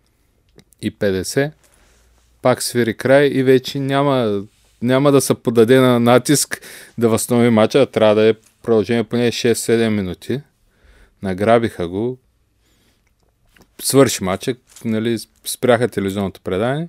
и 0.83 0.92
50 0.92 1.50
пак 2.42 2.62
свири 2.62 2.97
край 2.97 3.26
и 3.26 3.42
вече 3.42 3.78
няма, 3.78 4.42
няма 4.83 5.12
да 5.12 5.21
се 5.21 5.35
подаде 5.35 5.78
на 5.81 6.00
натиск 6.00 6.61
да 6.99 7.09
възстанови 7.09 7.50
матча, 7.50 7.78
а 7.83 7.87
трябва 7.87 8.14
да 8.14 8.28
е 8.28 8.35
продължение 8.62 9.04
поне 9.04 9.33
6-7 9.33 9.88
минути. 9.88 10.40
Награбиха 11.23 11.88
го, 11.88 12.19
свърши 13.83 14.25
матча, 14.25 14.54
нали, 14.85 15.19
спряха 15.45 15.88
телевизионното 15.88 16.40
предание. 16.40 16.88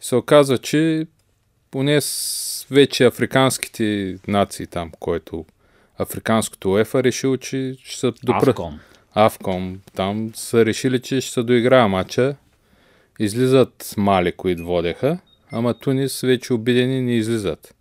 Се 0.00 0.16
оказва, 0.16 0.58
че 0.58 1.06
поне 1.70 2.00
вече 2.70 3.04
африканските 3.04 4.16
нации 4.28 4.66
там, 4.66 4.90
който 5.00 5.44
африканското 5.98 6.72
УЕФА 6.72 7.02
решил, 7.02 7.36
че 7.36 7.76
ще 7.84 7.98
са 7.98 8.12
допра... 8.24 8.50
Авком. 8.50 8.80
Авком. 9.14 9.80
Там 9.94 10.32
са 10.34 10.66
решили, 10.66 11.00
че 11.00 11.20
ще 11.20 11.32
се 11.32 11.42
доиграе 11.42 11.88
матча. 11.88 12.36
Излизат 13.18 13.94
Мали, 13.96 14.32
които 14.32 14.64
водеха, 14.64 15.18
ама 15.50 15.74
Тунис 15.74 16.20
вече 16.20 16.52
обидени 16.52 17.02
не 17.02 17.16
излизат. 17.16 17.74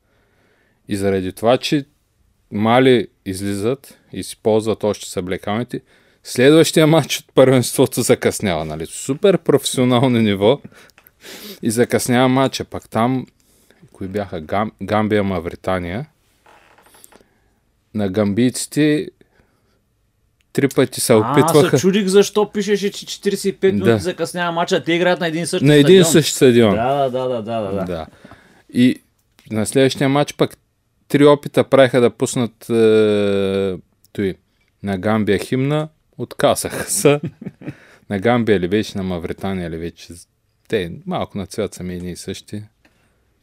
И 0.87 0.95
заради 0.95 1.33
това, 1.33 1.57
че 1.57 1.85
Мали 2.51 3.07
излизат 3.25 3.97
и 4.13 4.23
си 4.23 4.37
ползват 4.43 4.83
още 4.83 5.09
съблекалните, 5.09 5.81
следващия 6.23 6.87
матч 6.87 7.17
от 7.19 7.25
първенството 7.33 8.01
закъснява. 8.01 8.65
Нали? 8.65 8.85
Супер 8.85 9.37
професионално 9.37 10.19
ниво 10.19 10.59
и 11.61 11.71
закъснява 11.71 12.27
матча. 12.29 12.63
Пак 12.63 12.89
там, 12.89 13.25
кои 13.93 14.07
бяха 14.07 14.41
Гам... 14.41 14.71
Гамбия, 14.83 15.23
Мавритания, 15.23 16.05
на 17.93 18.09
гамбийците 18.09 19.07
три 20.53 20.67
пъти 20.67 21.01
се 21.01 21.13
А, 21.13 21.15
опитваха 21.17 21.77
се 21.77 21.81
чудих 21.81 22.07
защо 22.07 22.51
пишеше, 22.51 22.91
че 22.91 23.05
45 23.05 23.71
минути 23.71 23.91
Да. 23.91 23.97
закъснява 23.97 24.51
матча. 24.51 24.83
Те 24.83 24.93
играят 24.93 25.19
на 25.19 25.27
един 25.27 25.47
същи 25.47 25.65
на 25.65 25.75
един 25.75 26.03
стадион. 26.03 26.11
същи 26.11 26.31
стадион. 26.35 26.75
Да, 26.75 27.09
да, 27.09 27.27
да, 27.27 27.41
да, 27.41 27.61
да. 27.61 27.85
Да. 27.85 28.05
И 28.73 29.01
на 29.51 29.65
следващия 29.65 30.09
матч 30.09 30.33
пък 30.33 30.57
три 31.07 31.25
опита 31.25 31.63
правиха 31.63 32.01
да 32.01 32.09
пуснат 32.09 32.69
е, 32.69 33.77
той, 34.13 34.35
на 34.83 34.97
Гамбия 34.97 35.39
химна, 35.39 35.89
отказаха 36.17 36.91
се. 36.91 37.21
на 38.09 38.19
Гамбия 38.19 38.59
ли 38.59 38.67
беше, 38.67 38.97
на 38.97 39.03
Мавритания 39.03 39.69
ли 39.69 39.77
вече. 39.77 40.13
Те 40.67 40.91
малко 41.05 41.37
на 41.37 41.45
цвят 41.45 41.73
са 41.73 41.83
ми 41.83 41.93
едни 41.93 42.11
и 42.11 42.15
същи. 42.15 42.63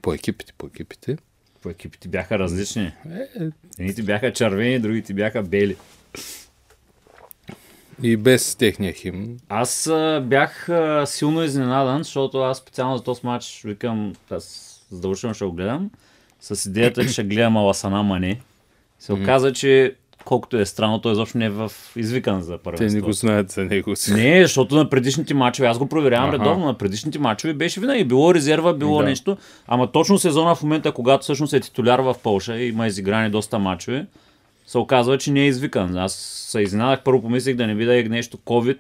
По 0.03 0.15
екипите, 0.15 0.53
по 0.59 0.67
екипите. 0.67 1.17
По 1.63 1.71
екипите 1.71 2.09
бяха 2.09 2.39
различни. 2.39 2.93
Е, 3.11 3.51
Едните 3.79 4.03
бяха 4.03 4.33
червени, 4.33 4.79
другите 4.79 5.15
бяха 5.15 5.43
бели. 5.43 5.77
и 8.03 8.17
без 8.17 8.55
техния 8.55 8.93
химн. 8.93 9.39
Аз 9.49 9.87
а, 9.87 10.21
бях 10.27 10.69
а, 10.69 11.07
силно 11.07 11.43
изненадан, 11.45 11.99
защото 11.99 12.39
аз 12.39 12.59
специално 12.59 12.97
за 12.97 13.03
този 13.03 13.21
матч 13.25 13.63
викам, 13.65 14.13
аз 14.31 14.87
задължително 14.91 15.35
ще 15.35 15.45
го 15.45 15.53
гледам, 15.53 15.91
с 16.41 16.67
идеята, 16.69 17.03
че 17.03 17.09
ще 17.13 17.25
гледам 17.25 17.57
Аласана 17.57 18.03
Мане. 18.03 18.41
Се 18.99 19.13
оказа, 19.13 19.53
че 19.53 19.95
колкото 20.25 20.57
е 20.59 20.67
странно, 20.67 21.01
той 21.01 21.13
изобщо 21.13 21.39
не 21.39 21.45
е 21.45 21.51
в 21.51 21.73
извикан 21.97 22.43
за 22.43 22.57
Те 22.57 22.63
първенство. 22.63 22.97
не 22.97 23.01
го 23.03 23.13
знаят 23.13 23.51
за 23.51 23.65
него 23.65 23.97
си. 23.97 24.13
Не, 24.15 24.43
защото 24.43 24.75
на 24.75 24.91
предишните 24.91 25.35
мачове, 25.35 25.69
аз 25.69 25.79
го 25.79 25.87
проверявам 25.89 26.29
Аха. 26.29 26.39
редовно, 26.39 26.67
на 26.67 26.75
предишните 26.75 27.19
мачове 27.19 27.53
беше 27.55 27.81
винаги 27.81 28.05
било 28.05 28.35
резерва, 28.35 28.73
било 28.73 28.99
Да. 28.99 29.05
нещо, 29.05 29.37
ама 29.67 29.93
точно 29.93 30.19
сезона 30.19 30.55
в 30.55 30.63
момента, 30.63 30.93
когато 30.93 31.23
всъщност 31.23 31.53
е 31.53 31.61
титуляр 31.61 31.99
в 31.99 32.17
Полша 32.23 32.57
и 32.57 32.69
има 32.69 32.87
изиграни 32.87 33.31
доста 33.31 33.59
мачове, 33.59 34.07
се 34.67 34.79
оказва, 34.79 35.19
че 35.19 35.33
не 35.33 35.41
е 35.41 35.47
извикан. 35.47 35.97
Аз 35.97 36.13
се 36.51 36.61
изненадах, 36.61 37.01
първо 37.05 37.23
помислих 37.23 37.57
да 37.57 37.67
не 37.67 37.75
видя 37.75 38.09
нещо 38.09 38.37
COVID 38.37 38.79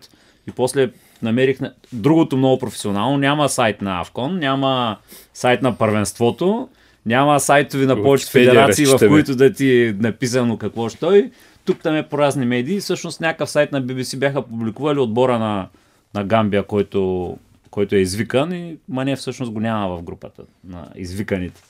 и 0.48 0.50
после 0.50 0.90
намерих 1.22 1.60
на... 1.60 1.72
другото 1.92 2.36
много 2.36 2.58
професионално. 2.58 3.18
Няма 3.18 3.48
сайт 3.48 3.82
на 3.82 4.00
Авкон, 4.00 4.38
няма 4.38 4.96
сайт 5.34 5.62
на 5.62 5.78
първенството, 5.78 6.68
няма 7.06 7.40
сайтови 7.40 7.86
на 7.86 7.94
Уикипедия 7.94 8.50
федерации, 8.50 8.86
в 8.86 8.98
които 9.08 9.36
да 9.36 9.52
ти 9.52 9.82
е 9.82 9.92
написано 9.92 10.58
какво 10.58 10.88
ще 10.88 10.98
той. 10.98 11.30
Тук 11.64 11.80
там 11.82 11.96
е 11.96 12.08
по 12.08 12.18
разни 12.18 12.46
медии. 12.46 12.80
Всъщност 12.80 13.20
някакъв 13.20 13.50
сайт 13.50 13.72
на 13.72 13.82
BBC 13.82 14.18
бяха 14.18 14.42
публикували 14.42 14.98
отбора 14.98 15.38
на, 15.38 15.68
на 16.14 16.24
Гамбия, 16.24 16.62
който, 16.62 17.36
който 17.70 17.94
е 17.94 17.98
извикан 17.98 18.52
и 18.52 18.76
Мане 18.88 19.16
всъщност 19.16 19.52
го 19.52 19.60
няма 19.60 19.96
в 19.96 20.02
групата 20.02 20.42
на 20.64 20.88
извиканите. 20.96 21.62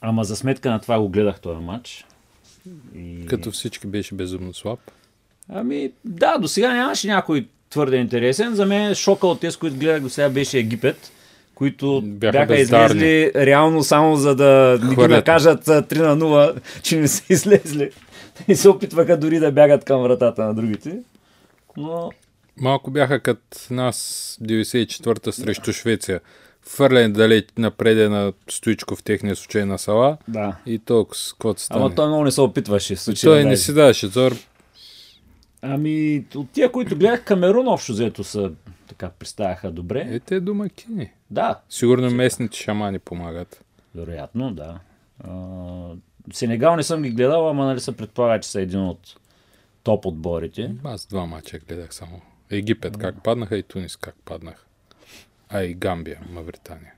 Ама 0.00 0.24
за 0.24 0.36
сметка 0.36 0.70
на 0.70 0.80
това 0.80 1.00
го 1.00 1.08
гледах 1.08 1.40
този 1.40 1.60
матч. 1.60 2.04
И... 2.96 3.26
Като 3.26 3.50
всички 3.50 3.86
беше 3.86 4.14
безумно 4.14 4.54
слаб. 4.54 4.78
Ами, 5.48 5.92
да, 6.04 6.38
до 6.38 6.48
сега 6.48 6.74
нямаше 6.74 7.06
някой 7.06 7.46
твърде 7.70 7.96
интересен. 7.96 8.54
За 8.54 8.66
мен 8.66 8.94
шока 8.94 9.26
от 9.26 9.40
тези, 9.40 9.56
които 9.56 9.76
гледах 9.76 10.02
до 10.02 10.08
сега 10.08 10.28
беше 10.28 10.58
Египет, 10.58 11.12
които 11.62 12.02
Бяха 12.02 12.32
бяха, 12.32 12.46
бездарни. 12.46 12.84
излезли 12.98 13.32
реално 13.36 13.82
само 13.82 14.16
за 14.16 14.34
да 14.34 14.78
не 14.82 14.88
ги 14.88 14.94
Хвърлят. 14.94 15.10
накажат 15.18 15.68
а, 15.68 15.82
3 15.82 15.98
на 15.98 16.16
0, 16.16 16.54
че 16.82 16.96
не 16.96 17.08
са 17.08 17.22
излезли. 17.30 17.90
И 18.48 18.56
се 18.56 18.68
опитваха 18.68 19.16
дори 19.16 19.38
да 19.38 19.52
бягат 19.52 19.84
към 19.84 20.02
вратата 20.02 20.44
на 20.44 20.54
другите. 20.54 20.98
Но 21.76 22.10
Малко 22.56 22.90
бяха 22.90 23.20
като 23.20 23.40
нас 23.70 23.96
94-та 24.42 25.32
срещу 25.32 25.72
Швеция. 25.72 26.20
Фърлен 26.62 27.12
далеч 27.12 27.44
напреде 27.58 28.08
на 28.08 28.32
Стоичков 28.50 28.98
в 28.98 29.02
техния 29.02 29.36
случай 29.36 29.64
на 29.64 29.78
Сала 29.78 30.16
да. 30.28 30.56
и 30.66 30.78
толкова 30.78 31.16
с 31.16 31.32
каквото 31.32 31.60
стане. 31.60 31.80
Ама 31.80 31.94
той 31.94 32.06
много 32.06 32.24
не 32.24 32.30
се 32.30 32.40
опитваше. 32.40 32.94
в 32.96 33.00
случай 33.00 33.30
той 33.30 33.38
не 33.38 33.50
даже. 33.50 33.56
си 33.56 33.74
даваше 33.74 34.06
зор. 34.06 34.36
Ами, 35.62 36.24
от 36.34 36.50
тия, 36.50 36.72
които 36.72 36.96
гледах, 36.96 37.24
Камерун 37.24 37.68
общо 37.68 37.92
взето 37.92 38.24
са 38.24 38.50
така 39.02 39.14
представяха 39.18 39.70
добре. 39.70 40.06
Е, 40.10 40.20
те 40.20 40.40
домакини. 40.40 41.12
Да, 41.30 41.60
Сигурно 41.68 42.10
местните 42.10 42.56
шамани 42.56 42.98
помагат. 42.98 43.64
Вероятно, 43.94 44.54
да. 44.54 44.80
А, 45.24 45.94
Сенегал 46.32 46.76
не 46.76 46.82
съм 46.82 47.02
ги 47.02 47.10
гледал, 47.10 47.50
ама 47.50 47.64
нали 47.64 47.80
се 47.80 47.96
предполага, 47.96 48.40
че 48.40 48.48
са 48.48 48.60
един 48.60 48.80
от 48.80 49.16
топ 49.82 50.06
отборите. 50.06 50.74
Аз 50.84 51.06
два 51.06 51.26
мача 51.26 51.58
гледах 51.58 51.94
само. 51.94 52.20
Египет 52.50 52.98
как 52.98 53.22
паднаха 53.22 53.56
и 53.56 53.62
Тунис 53.62 53.96
как 53.96 54.14
паднаха. 54.24 54.64
А 55.48 55.62
и 55.62 55.74
Гамбия, 55.74 56.20
Мавритания. 56.30 56.92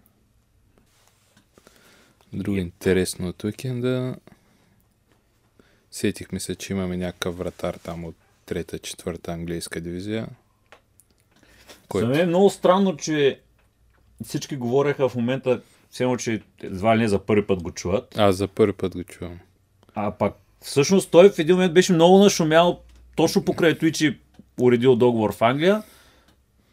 Друго 2.32 2.58
интересно 2.58 3.28
от 3.28 3.44
уикенда. 3.44 4.16
Сетихме 5.90 6.40
се, 6.40 6.54
че 6.54 6.72
имаме 6.72 6.96
някакъв 6.96 7.38
вратар 7.38 7.74
там 7.74 8.04
от 8.04 8.16
трета, 8.46 8.78
четвърта 8.78 9.32
английска 9.32 9.80
дивизия. 9.80 10.28
За 11.94 12.06
мен 12.06 12.20
е 12.20 12.26
много 12.26 12.50
странно, 12.50 12.96
че 12.96 13.40
всички 14.24 14.56
говореха 14.56 15.08
в 15.08 15.14
момента, 15.14 15.60
все 15.90 16.16
че 16.18 16.40
едва 16.62 16.96
ли 16.96 17.00
не 17.00 17.08
за 17.08 17.18
първи 17.18 17.46
път 17.46 17.62
го 17.62 17.70
чуват. 17.70 18.18
Аз 18.18 18.36
за 18.36 18.48
първи 18.48 18.72
път 18.72 18.96
го 18.96 19.04
чувам. 19.04 19.38
А 19.94 20.10
пак 20.10 20.34
всъщност 20.60 21.10
той 21.10 21.30
в 21.30 21.38
един 21.38 21.56
момент 21.56 21.74
беше 21.74 21.92
много 21.92 22.18
нашумял 22.18 22.80
точно 23.16 23.44
покрай 23.44 23.78
той, 23.78 23.92
че 23.92 24.18
уредил 24.60 24.96
договор 24.96 25.34
в 25.34 25.42
Англия. 25.42 25.82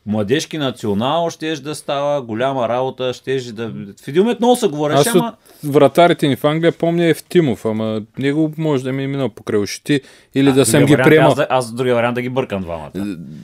Младежки 0.06 0.58
национал 0.58 1.30
ще 1.30 1.56
да 1.56 1.76
става, 1.76 2.22
голяма 2.22 2.70
работа, 2.70 3.14
ще 3.14 3.52
да... 3.52 3.74
В 4.04 4.08
един 4.08 4.24
момент 4.24 4.40
много 4.40 4.56
се 4.56 4.68
говореше, 4.68 5.10
Аз 5.10 5.16
ама... 5.16 5.36
от 5.64 5.74
вратарите 5.74 6.28
ни 6.28 6.36
в 6.36 6.44
Англия 6.44 6.72
помня 6.72 7.06
Евтимов, 7.06 7.66
ама 7.66 8.02
него 8.18 8.54
може 8.58 8.84
да 8.84 8.94
ми 8.94 9.04
е 9.04 9.08
минал 9.08 9.30
покрай 9.30 9.60
ушите 9.60 10.02
или 10.36 10.52
да 10.52 10.66
съм 10.66 10.86
ги 10.86 10.94
вариант, 10.94 11.10
приемал. 11.10 11.32
Аз, 11.32 11.40
аз 11.50 11.74
другия 11.74 11.96
вариант 11.96 12.16
да 12.16 12.22
ги 12.22 12.30
бъркам 12.30 12.62
двамата. 12.62 12.92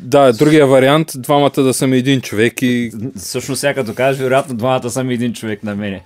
Да, 0.01 0.33
другия 0.33 0.67
вариант, 0.67 1.11
двамата 1.15 1.53
да 1.55 1.73
съм 1.73 1.93
един 1.93 2.21
човек 2.21 2.61
и 2.61 2.91
Всъщност, 3.17 3.59
сега 3.59 3.73
като 3.73 3.95
кажеш, 3.95 4.21
вероятно 4.21 4.55
двамата 4.55 4.89
съм 4.89 5.09
един 5.09 5.33
човек 5.33 5.63
на 5.63 5.75
мене. 5.75 6.03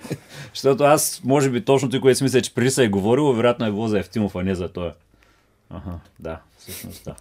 Защото 0.54 0.84
аз, 0.84 1.20
може 1.24 1.50
би, 1.50 1.60
точно 1.60 1.90
той, 1.90 2.00
което 2.00 2.18
си 2.18 2.24
мисля, 2.24 2.42
че 2.42 2.54
преди 2.54 2.70
се 2.70 2.84
е 2.84 2.88
говорило, 2.88 3.32
вероятно 3.32 3.66
е 3.66 3.70
било 3.70 3.88
за 3.88 3.98
Евтимов, 3.98 4.36
а 4.36 4.42
не 4.42 4.54
за 4.54 4.68
той. 4.68 4.90
Ага, 5.70 5.98
да, 6.20 6.38
всъщност 6.58 7.04
да. 7.04 7.14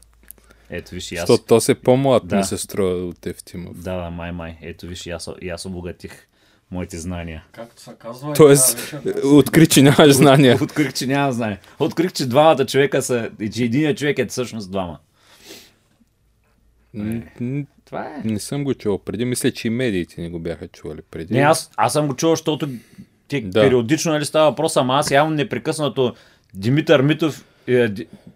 Ето 0.71 0.91
виж 0.91 1.11
и 1.11 1.15
аз. 1.15 1.21
защото 1.21 1.43
то 1.45 1.61
се 1.61 1.75
по-млад 1.75 2.27
Да. 2.27 2.35
ми 2.35 2.43
се 2.43 2.57
струва 2.57 2.93
от 2.93 3.25
Евтимов. 3.25 3.77
Да, 3.77 3.95
да, 3.95 4.09
май, 4.09 4.31
май. 4.31 4.57
Ето 4.61 4.87
виж 4.87 5.05
и 5.05 5.09
аз, 5.09 5.29
и 5.41 5.49
аз 5.49 5.65
обогатих 5.65 6.27
моите 6.71 6.97
знания. 6.97 7.43
Както 7.51 7.81
се 7.81 7.91
казва. 7.99 8.33
Тоест, 8.33 8.77
тази 8.91 9.03
вечер- 9.03 9.21
откри, 9.25 9.67
че 9.67 9.81
нямаш 9.81 10.11
знания. 10.11 10.57
Открих, 10.61 10.93
че 10.93 11.07
нямам 11.07 11.31
знание. 11.31 11.59
Открих, 11.79 12.11
че 12.13 12.25
двамата 12.25 12.65
човека 12.65 13.01
са, 13.01 13.29
и 13.39 13.49
че 13.49 13.63
единият 13.63 13.97
човек 13.97 14.19
е 14.19 14.25
всъщност 14.25 14.71
двама. 14.71 14.99
М, 16.93 17.21
м, 17.39 17.63
Това 17.85 18.05
е. 18.07 18.21
Не 18.23 18.39
съм 18.39 18.63
го 18.63 18.73
чувал 18.73 18.97
преди. 18.99 19.25
Мисля, 19.25 19.51
че 19.51 19.67
и 19.67 19.71
медиите 19.71 20.21
не 20.21 20.29
го 20.29 20.39
бяха 20.39 20.67
чували 20.67 20.99
преди. 21.11 21.33
Не, 21.33 21.39
аз, 21.39 21.71
аз 21.77 21.93
съм 21.93 22.07
го 22.07 22.15
чувал, 22.15 22.35
защото 22.35 22.69
те 23.27 23.41
Да. 23.41 23.61
периодично 23.61 24.11
нали, 24.11 24.25
става 24.25 24.49
въпрос, 24.49 24.77
ама 24.77 24.95
аз 24.95 25.11
явно 25.11 25.35
непрекъснато 25.35 26.15
Димитър 26.53 27.01
Митов, 27.01 27.39
е, 27.39 27.43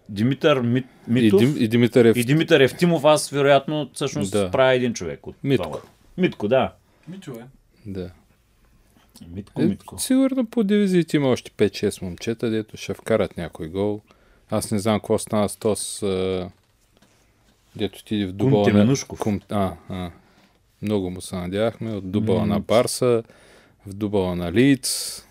Димитър 0.08 0.60
Мит, 0.60 0.86
и, 1.08 1.12
Митов 1.12 1.40
Дим, 1.40 1.54
и 1.58 1.68
Димитър 1.68 2.04
е 2.04 2.12
и 2.16 2.24
Димитър 2.24 2.60
Евтимов, 2.60 3.04
аз 3.04 3.30
вероятно 3.30 3.90
всъщност 3.94 4.32
Да. 4.32 4.50
правя 4.50 4.74
един 4.74 4.94
човек. 4.94 5.26
От 5.26 5.36
Митко. 5.44 5.62
двамата. 5.62 5.82
Митко, 6.18 6.48
да. 6.48 6.72
Митю 7.08 7.30
е. 7.32 7.44
Да. 7.86 8.10
Митко, 9.28 9.62
Е, 9.62 9.66
Митко. 9.66 9.98
сигурно 9.98 10.46
по 10.46 10.64
дивизиите 10.64 11.16
има 11.16 11.28
още 11.28 11.50
5-6 11.50 12.02
момчета, 12.02 12.50
дето 12.50 12.76
ще 12.76 12.94
вкарат 12.94 13.36
някой 13.36 13.68
гол. 13.68 14.00
Аз 14.50 14.70
не 14.70 14.78
знам 14.78 15.00
какво 15.00 15.18
стана 15.18 15.48
с 15.48 15.56
тос, 15.56 16.02
а, 16.02 16.50
дето 17.76 17.98
отиде 17.98 18.26
в 18.26 18.32
дубала 18.32 18.68
на... 18.68 18.94
Кум... 19.08 19.40
А, 19.50 19.72
а. 19.88 20.10
Много 20.82 21.10
му 21.10 21.20
се 21.20 21.36
надявахме. 21.36 21.92
От 21.92 22.10
дубала 22.10 22.46
на 22.46 22.60
Барса, 22.60 23.22
в 23.86 23.94
дубала 23.94 24.36
на 24.36 24.52
Лиц. 24.52 25.22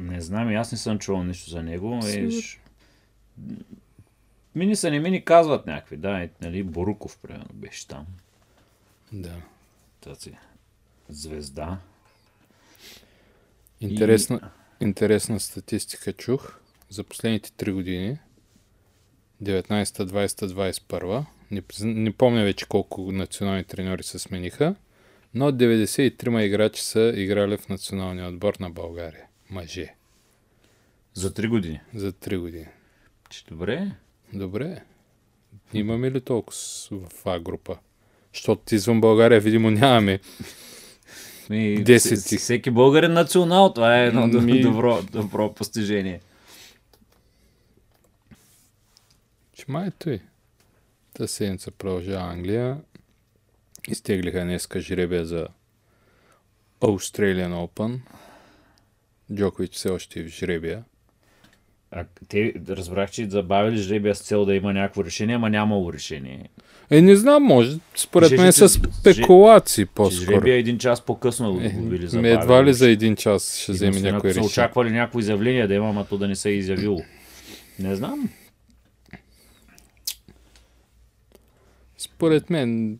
Не 0.00 0.20
знам, 0.20 0.50
и 0.50 0.54
аз 0.54 0.72
не 0.72 0.78
съм 0.78 0.98
чувал 0.98 1.24
нищо 1.24 1.50
за 1.50 1.62
него. 1.62 1.98
Е, 1.98 2.02
Сигурно. 2.02 2.40
Мини 4.54 4.76
са 4.76 4.90
не 4.90 5.00
мини 5.00 5.24
казват 5.24 5.66
някакви, 5.66 5.96
да, 5.96 6.22
е, 6.22 6.30
нали, 6.40 6.62
Боруков, 6.62 7.18
примерно, 7.18 7.46
беше 7.54 7.88
там. 7.88 8.06
Да. 9.12 9.42
Тази 10.00 10.36
звезда. 11.08 11.78
Интересна, 13.80 14.50
интересна 14.80 15.40
статистика 15.40 16.12
чух 16.12 16.60
за 16.88 17.04
последните 17.04 17.50
3 17.50 17.72
години. 17.72 18.18
19, 19.42 19.84
20, 19.84 20.26
21. 20.26 21.24
Не, 21.50 21.62
не 21.80 22.12
помня 22.12 22.42
вече 22.42 22.66
колко 22.66 23.12
национални 23.12 23.64
треньори 23.64 24.02
се 24.02 24.18
смениха, 24.18 24.74
но 25.34 25.52
93 25.52 26.40
играчи 26.40 26.82
са 26.82 27.12
играли 27.16 27.56
в 27.56 27.68
националния 27.68 28.28
отбор 28.28 28.54
на 28.60 28.70
България. 28.70 29.24
Мъже. 29.50 29.94
За 31.14 31.34
три 31.34 31.48
години. 31.48 31.80
За 31.94 32.12
3 32.12 32.38
години. 32.38 32.66
Че 33.34 33.44
добре. 33.44 33.90
Добре. 34.32 34.82
Имаме 35.72 36.10
ли 36.10 36.20
толкова 36.20 36.56
в 36.92 37.26
А 37.26 37.40
група? 37.40 37.78
Защото 38.34 38.74
извън 38.74 39.00
България, 39.00 39.40
видимо, 39.40 39.70
нямаме. 39.70 40.20
Ми, 41.50 41.84
Десет. 41.84 42.18
вс- 42.18 42.38
Всеки 42.38 42.70
българен 42.70 43.12
национал, 43.12 43.72
това 43.72 43.98
е 43.98 44.06
едно 44.06 44.26
Ми- 44.26 44.60
добро, 44.62 45.02
добро 45.02 45.54
постижение. 45.54 46.20
Че 49.52 49.64
май 49.68 49.86
е 49.86 49.90
той. 49.90 50.20
Та 51.14 51.26
седмица 51.26 51.70
продължава 51.70 52.30
Англия. 52.32 52.80
Изтеглиха 53.88 54.40
днеска 54.40 54.80
жребия 54.80 55.26
за 55.26 55.48
Australian 56.80 57.66
Open. 57.66 57.98
Джокович 59.34 59.74
все 59.74 59.88
още 59.88 60.20
е 60.20 60.24
в 60.24 60.28
жребия. 60.28 60.84
А 61.96 62.04
те 62.28 62.54
разбрах, 62.68 63.10
че 63.10 63.30
забавили 63.30 63.76
жребия 63.76 64.14
с 64.14 64.20
цел 64.20 64.44
да 64.44 64.54
има 64.54 64.72
някакво 64.72 65.04
решение, 65.04 65.34
ама 65.34 65.50
нямало 65.50 65.92
решение. 65.92 66.48
Е, 66.90 67.02
не 67.02 67.16
знам, 67.16 67.42
може. 67.42 67.78
Според 67.94 68.30
мен 68.30 68.52
са 68.52 68.68
спекулации 68.68 69.84
по-скоро. 69.86 70.34
жребия 70.34 70.56
един 70.56 70.78
час 70.78 71.00
по-късно 71.00 71.60
Е, 71.62 71.68
го 71.68 71.82
били 71.82 72.08
забавили. 72.08 72.32
едва 72.32 72.64
ли 72.64 72.74
за 72.74 72.88
един 72.90 73.16
час 73.16 73.58
ще 73.58 73.72
вземе 73.72 74.00
някой 74.00 74.10
ако 74.10 74.20
са 74.20 74.28
решение. 74.28 74.46
очаквали 74.46 74.90
някакво 74.90 75.18
изявление 75.18 75.66
да 75.66 75.74
има, 75.74 75.88
ама 75.88 76.06
то 76.06 76.18
да 76.18 76.28
не 76.28 76.36
се 76.36 76.50
е 76.50 76.52
изявило. 76.52 77.00
Не 77.78 77.96
знам. 77.96 78.28
Според 81.98 82.50
мен 82.50 82.98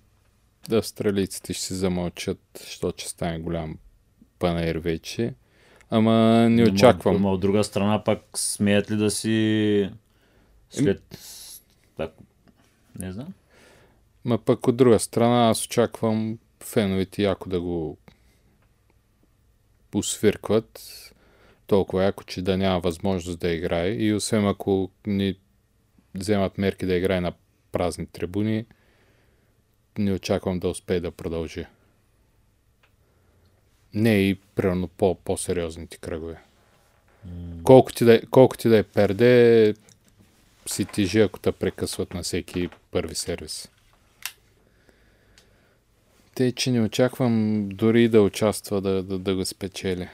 австралийците 0.72 1.52
ще 1.52 1.62
се 1.64 1.74
замълчат, 1.74 2.40
защото 2.60 3.00
ще 3.02 3.10
стане 3.10 3.38
голям 3.38 3.78
панаир 4.38 4.76
вече. 4.76 5.34
Ама 5.90 6.48
не 6.50 6.62
очаквам. 6.62 7.16
Ама 7.16 7.32
от 7.32 7.40
друга 7.40 7.64
страна 7.64 8.04
пак 8.04 8.20
смеят 8.36 8.90
ли 8.90 8.96
да 8.96 9.10
си 9.10 9.90
след... 10.70 11.18
Так, 11.96 12.14
не 12.98 13.12
знам. 13.12 13.34
Ма 14.24 14.38
пък 14.38 14.68
от 14.68 14.76
друга 14.76 14.98
страна 14.98 15.48
аз 15.48 15.66
очаквам 15.66 16.38
феновете 16.62 17.22
яко 17.22 17.48
да 17.48 17.60
го 17.60 17.98
посвиркват 19.90 20.80
толкова 21.66 22.04
яко, 22.04 22.24
че 22.24 22.42
да 22.42 22.56
няма 22.56 22.80
възможност 22.80 23.38
да 23.38 23.48
играе 23.48 23.88
и 23.88 24.14
освен 24.14 24.46
ако 24.46 24.90
ни 25.06 25.38
вземат 26.14 26.58
мерки 26.58 26.86
да 26.86 26.94
играе 26.94 27.20
на 27.20 27.32
празни 27.72 28.06
трибуни, 28.06 28.66
не 29.98 30.12
очаквам 30.12 30.58
да 30.58 30.68
успее 30.68 31.00
да 31.00 31.10
продължи. 31.10 31.66
Не 33.94 34.28
и 34.28 34.34
примерно 34.34 34.88
по, 34.88 35.14
по-сериозните 35.14 35.96
кръгове. 35.96 36.40
Колко 37.62 37.92
ти, 37.92 38.04
да, 38.04 38.14
е- 38.14 38.22
колко 38.30 38.56
ти 38.56 38.68
да 38.68 38.78
е 38.78 38.82
перде, 38.82 39.74
си 40.66 40.84
тежи, 40.84 41.20
ако 41.20 41.38
те 41.38 41.52
прекъсват 41.52 42.14
на 42.14 42.22
всеки 42.22 42.68
първи 42.90 43.14
сервис. 43.14 43.68
Те, 46.34 46.52
че 46.52 46.70
не 46.70 46.80
очаквам 46.80 47.68
дори 47.68 48.08
да 48.08 48.22
участва 48.22 48.80
да, 48.80 49.02
да, 49.02 49.18
да 49.18 49.34
го 49.34 49.44
спечели. 49.44 50.08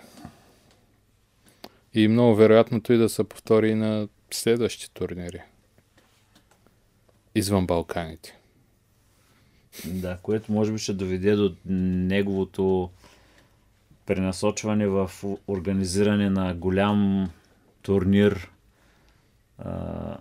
И 1.95 2.09
много 2.09 2.35
вероятното 2.35 2.93
и 2.93 2.99
да 2.99 3.09
се 3.09 3.25
повтори 3.25 3.71
и 3.71 3.75
на 3.75 4.09
следващи 4.31 4.91
турнири. 4.91 5.43
Извън 7.35 7.67
Балканите. 7.67 8.37
Да, 9.85 10.19
което 10.23 10.53
може 10.53 10.73
би 10.73 10.79
ще 10.79 10.93
доведе 10.93 11.37
до 11.37 11.55
неговото 11.67 12.91
пренасочване 14.07 14.87
в 14.87 15.11
организиране 15.49 16.31
на 16.31 16.55
голям 16.55 17.31
турнир, 17.83 18.51
а, 19.59 20.17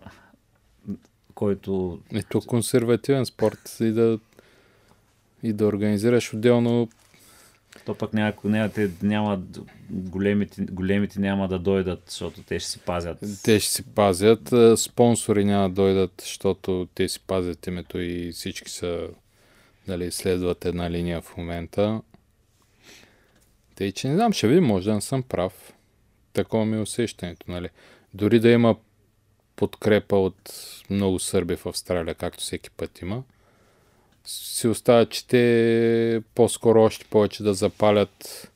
който 1.33 1.99
Ето 2.13 2.41
консервативен 2.41 3.25
спорт 3.25 3.77
и 3.79 3.91
да, 3.91 4.19
и 5.43 5.53
да 5.53 5.65
организираш 5.65 6.33
отделно 6.33 6.89
то 7.85 7.95
пък 7.95 8.13
няма, 8.13 8.33
няма, 8.43 8.69
те, 8.69 8.91
няма 9.03 9.41
големите, 9.89 10.61
големите 10.61 11.19
няма 11.19 11.47
да 11.47 11.59
дойдат, 11.59 12.03
защото 12.07 12.43
те 12.43 12.59
ще 12.59 12.69
си 12.69 12.79
пазят. 12.79 13.17
Те 13.43 13.59
ще 13.59 13.71
си 13.71 13.83
пазят, 13.83 14.53
спонсори 14.79 15.45
няма 15.45 15.69
да 15.69 15.75
дойдат, 15.75 16.11
защото 16.21 16.87
те 16.95 17.09
си 17.09 17.19
пазят 17.27 17.67
името 17.67 17.99
и 17.99 18.31
всички 18.31 18.71
са 18.71 19.07
дали 19.87 20.11
следват 20.11 20.65
една 20.65 20.91
линия 20.91 21.21
в 21.21 21.37
момента. 21.37 22.01
Те, 23.79 23.91
че 23.91 24.07
не 24.07 24.15
знам, 24.15 24.33
ще 24.33 24.47
видим, 24.47 24.63
може 24.63 24.89
да 24.89 24.95
не 24.95 25.01
съм 25.01 25.23
прав. 25.23 25.73
Такова 26.33 26.65
ми 26.65 26.77
е 26.77 26.81
усещането, 26.81 27.51
нали. 27.51 27.69
Дори 28.13 28.39
да 28.39 28.49
има 28.49 28.75
подкрепа 29.55 30.17
от 30.17 30.53
много 30.89 31.19
сърби 31.19 31.55
в 31.55 31.65
Австралия, 31.65 32.15
както 32.15 32.43
всеки 32.43 32.71
път 32.71 33.01
има, 33.01 33.23
си 34.25 34.67
остава, 34.67 35.05
че 35.05 35.27
те 35.27 36.21
по-скоро 36.35 36.81
още 36.81 37.05
повече 37.05 37.43
да 37.43 37.53
запалят 37.53 38.51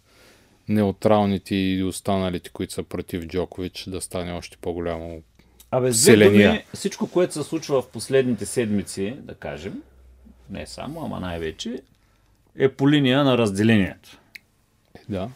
неутралните 0.69 1.55
и 1.55 1.83
останалите, 1.83 2.49
които 2.49 2.73
са 2.73 2.83
против 2.83 3.27
Джокович, 3.27 3.83
да 3.87 4.01
стане 4.01 4.33
още 4.33 4.57
по-голямо 4.57 5.21
Абе, 5.71 5.91
с 5.91 6.01
две 6.01 6.11
Вселения. 6.11 6.49
думи, 6.49 6.65
всичко, 6.73 7.07
което 7.07 7.33
се 7.33 7.43
случва 7.43 7.81
в 7.81 7.89
последните 7.89 8.45
седмици, 8.45 9.15
да 9.19 9.35
кажем, 9.35 9.83
не 10.49 10.67
само, 10.67 11.05
ама 11.05 11.19
най-вече, 11.19 11.81
е 12.55 12.69
по 12.69 12.89
линия 12.89 13.23
на 13.23 13.37
разделението. 13.37 14.19
Да, 15.09 15.29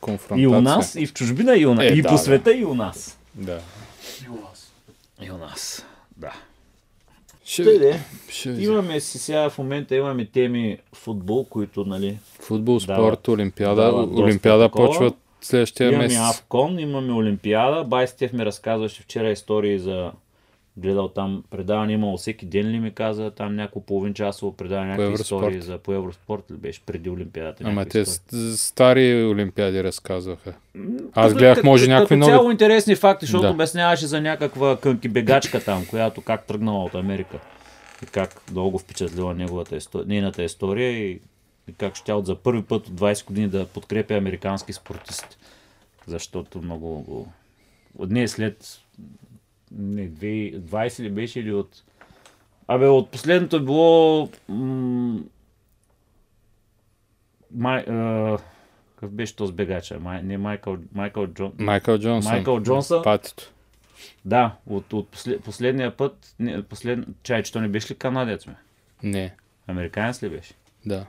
конфронтация. 0.00 0.42
И 0.42 0.46
у 0.46 0.60
нас, 0.60 0.94
и 0.94 1.06
в 1.06 1.12
чужбина, 1.12 1.56
и, 1.56 1.66
у 1.66 1.74
нас, 1.74 1.84
Е, 1.84 1.88
и 1.88 2.02
да, 2.02 2.08
по 2.08 2.14
да. 2.14 2.18
света, 2.18 2.52
и 2.52 2.64
у 2.64 2.74
нас. 2.74 3.18
Да. 3.34 3.60
И 5.22 5.30
у 5.30 5.38
нас, 5.38 5.86
да. 6.16 6.32
Ще, 7.44 7.64
Тъй 7.64 7.92
ще 8.28 8.50
имаме 8.50 9.00
си 9.00 9.18
сега 9.18 9.50
в 9.50 9.58
момента 9.58 9.96
имаме 9.96 10.26
теми 10.26 10.78
футбол, 10.94 11.44
които, 11.44 11.84
нали, 11.84 12.18
Футбол, 12.40 12.80
Дават- 12.80 12.96
спорт, 12.96 13.28
Олимпиада. 13.28 13.82
дават 13.82 14.10
Олимпиада 14.10 14.64
такова. 14.64 14.86
почва 14.88 15.12
следващия 15.40 15.88
имаме 15.88 16.04
месец. 16.04 16.18
Авкон, 16.20 16.78
имаме 16.78 17.12
Олимпиада. 17.12 17.84
Байстев 17.84 18.32
ми 18.32 18.44
разказваше 18.46 19.02
вчера 19.02 19.30
истории 19.30 19.78
за 19.78 20.12
гледал 20.76 21.08
там 21.08 21.44
предаване, 21.50 21.92
имало 21.92 22.16
всеки 22.16 22.46
ден 22.46 22.66
ли 22.66 22.78
ми 22.78 22.90
каза, 22.90 23.30
там 23.30 23.56
няколко 23.56 23.86
половин 23.86 24.14
часово 24.14 24.52
предаване, 24.52 24.86
някакви 24.86 25.04
Евроспорт. 25.04 25.22
истории 25.42 25.60
за 25.62 25.78
по 25.78 25.92
Евроспорт 25.92 26.50
ли 26.50 26.56
беше 26.56 26.80
преди 26.80 27.10
Олимпиадата. 27.10 27.64
Ама 27.64 27.84
те 27.84 27.98
истории. 28.00 28.52
стари 28.52 29.24
олимпиади 29.24 29.84
разказваха. 29.84 30.54
Аз 31.12 31.26
Като- 31.26 31.38
гледах, 31.38 31.64
може, 31.64 31.84
като- 31.84 31.92
някакви 31.92 32.14
като 32.14 32.26
цяло 32.26 32.42
нови... 32.42 32.52
интересни 32.52 32.96
факти, 32.96 33.26
защото 33.26 33.42
Да. 33.42 33.50
обясняваше 33.50 34.06
за 34.06 34.20
някаква 34.20 34.76
кънки 34.76 35.08
бегачка 35.08 35.64
там, 35.64 35.86
която 35.86 36.20
как 36.20 36.44
тръгнала 36.44 36.84
от 36.84 36.94
Америка. 36.94 37.38
И 38.02 38.06
как 38.06 38.50
много 38.50 38.70
го 38.70 38.78
впечатлила 38.78 39.34
неговата 39.34 39.76
история, 39.76 40.06
нейната 40.06 40.42
история 40.42 40.90
и, 40.90 41.20
и 41.68 41.72
как 41.72 41.96
ще 41.96 42.12
от 42.12 42.26
за 42.26 42.34
първи 42.34 42.62
път 42.62 42.86
от 42.86 42.94
20 42.94 43.26
години 43.26 43.48
да 43.48 43.66
подкрепя 43.66 44.14
американски 44.14 44.72
спортисти. 44.72 45.36
Защото 46.06 46.62
много 46.62 47.00
го... 47.00 47.28
От 47.98 48.10
нея 48.10 48.28
след... 48.28 48.80
Не, 49.72 50.10
20 50.10 51.02
ли 51.02 51.10
беше 51.10 51.40
или 51.40 51.52
от... 51.52 51.82
Абе, 52.68 52.86
от 52.86 53.10
последното 53.10 53.56
е 53.56 53.60
било... 53.60 54.28
М... 54.48 55.20
Май... 57.50 57.80
А... 57.80 58.38
Какъв 58.94 59.10
беше 59.10 59.36
този 59.36 59.52
бегача? 59.52 60.00
Май... 60.00 60.22
Не 60.22 60.38
Майкъл, 60.38 60.76
Майкъл 60.92 61.26
Джон... 61.26 61.52
Майкъл 61.58 61.98
Джонсън. 61.98 62.32
Майкъл 62.32 62.60
Джонсън. 62.62 63.02
Патито. 63.02 63.52
Да, 64.24 64.56
от, 64.66 64.92
от 64.92 65.08
послед, 65.08 65.42
последния 65.42 65.96
път, 65.96 66.34
не, 66.38 66.62
послед, 66.62 66.98
чай, 67.22 67.42
че 67.42 67.52
то 67.52 67.60
не 67.60 67.68
беше 67.68 67.94
ли 67.94 67.98
канадец, 67.98 68.46
ме? 68.46 68.56
Не, 69.02 69.34
Американец 69.66 70.22
ли 70.22 70.28
беше? 70.28 70.54
да. 70.86 71.06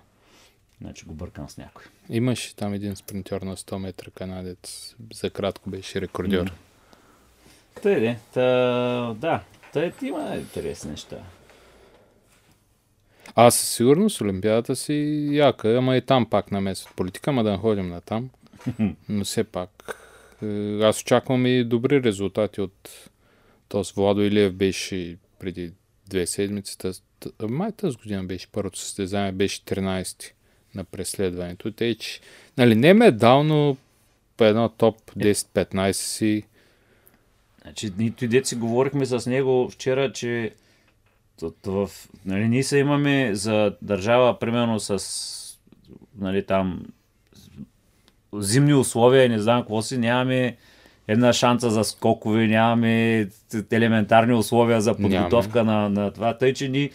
Значи 0.81 1.05
го 1.05 1.13
бъркам 1.13 1.49
с 1.49 1.57
някой. 1.57 1.83
Имаше 2.09 2.55
там 2.55 2.73
един 2.73 2.95
спринтьор 2.95 3.41
на 3.41 3.55
100 3.55 3.77
метра 3.77 4.11
канадец. 4.11 4.95
За 5.13 5.29
кратко 5.29 5.69
беше 5.69 6.01
рекордьор. 6.01 6.51
Тъй 7.81 7.99
де, 7.99 8.17
та, 8.33 8.41
да, 9.17 9.43
тъй 9.73 9.91
има 10.01 10.35
интересни 10.35 10.91
неща. 10.91 11.17
Аз 13.35 13.55
със 13.55 13.69
сигурност 13.69 14.21
Олимпиадата 14.21 14.75
си 14.75 15.27
яка, 15.31 15.77
ама 15.77 15.97
и 15.97 16.01
там 16.01 16.29
пак 16.29 16.51
намесват 16.51 16.95
политика, 16.95 17.29
ама 17.29 17.43
да 17.43 17.51
не 17.51 17.57
ходим 17.57 17.89
на 17.89 18.01
там. 18.01 18.29
Но 19.09 19.23
все 19.25 19.43
пак. 19.43 19.99
е, 20.43 20.79
Аз 20.81 21.01
очаквам 21.01 21.45
и 21.45 21.63
добри 21.63 22.03
резултати 22.03 22.61
от 22.61 22.89
този 23.67 23.93
Владо 23.95 24.21
Илиев 24.21 24.53
беше 24.53 25.17
преди 25.39 25.71
две 26.07 26.27
седмици. 26.27 26.77
Тъз, 26.77 27.03
т- 27.19 27.47
май 27.47 27.71
тази 27.71 27.97
година 27.97 28.23
беше 28.23 28.47
първото 28.51 28.79
състезание, 28.79 29.31
беше 29.31 29.61
13 29.61 30.31
на 30.75 30.83
преследването. 30.83 31.71
Те, 31.71 31.95
че, 31.95 32.19
нали, 32.57 32.75
не 32.75 32.93
медал, 32.93 33.43
но 33.43 33.77
по 34.38 34.43
едно 34.43 34.69
топ 34.69 35.11
10-15 35.11 35.91
си. 35.91 36.43
Значи, 37.65 37.91
нито 37.97 38.25
и 38.25 38.28
дет 38.28 38.45
си 38.45 38.56
говорихме 38.56 39.06
с 39.06 39.30
него 39.30 39.69
вчера, 39.71 40.12
че 40.12 40.54
в, 41.65 41.89
нали, 42.25 42.47
ние 42.47 42.63
се 42.63 42.78
имаме 42.78 43.36
за 43.36 43.75
държава, 43.82 44.39
примерно 44.39 44.80
с 44.80 44.99
нали, 46.19 46.45
там 46.45 46.86
зимни 48.34 48.73
условия 48.73 49.30
не 49.30 49.39
знам 49.39 49.62
какво 49.62 49.82
си, 49.82 49.97
нямаме 49.97 50.58
една 51.08 51.34
шанса 51.34 51.69
за 51.69 51.84
скокове, 51.84 52.47
нямаме 52.47 53.28
елементарни 53.71 54.34
условия 54.34 54.82
за 54.82 54.95
подготовка 54.95 55.63
на, 55.63 55.89
на 55.89 56.12
това, 56.12 56.38
тъй 56.38 56.54
че 56.54 56.69
ни 56.69 56.84
е, 56.84 56.91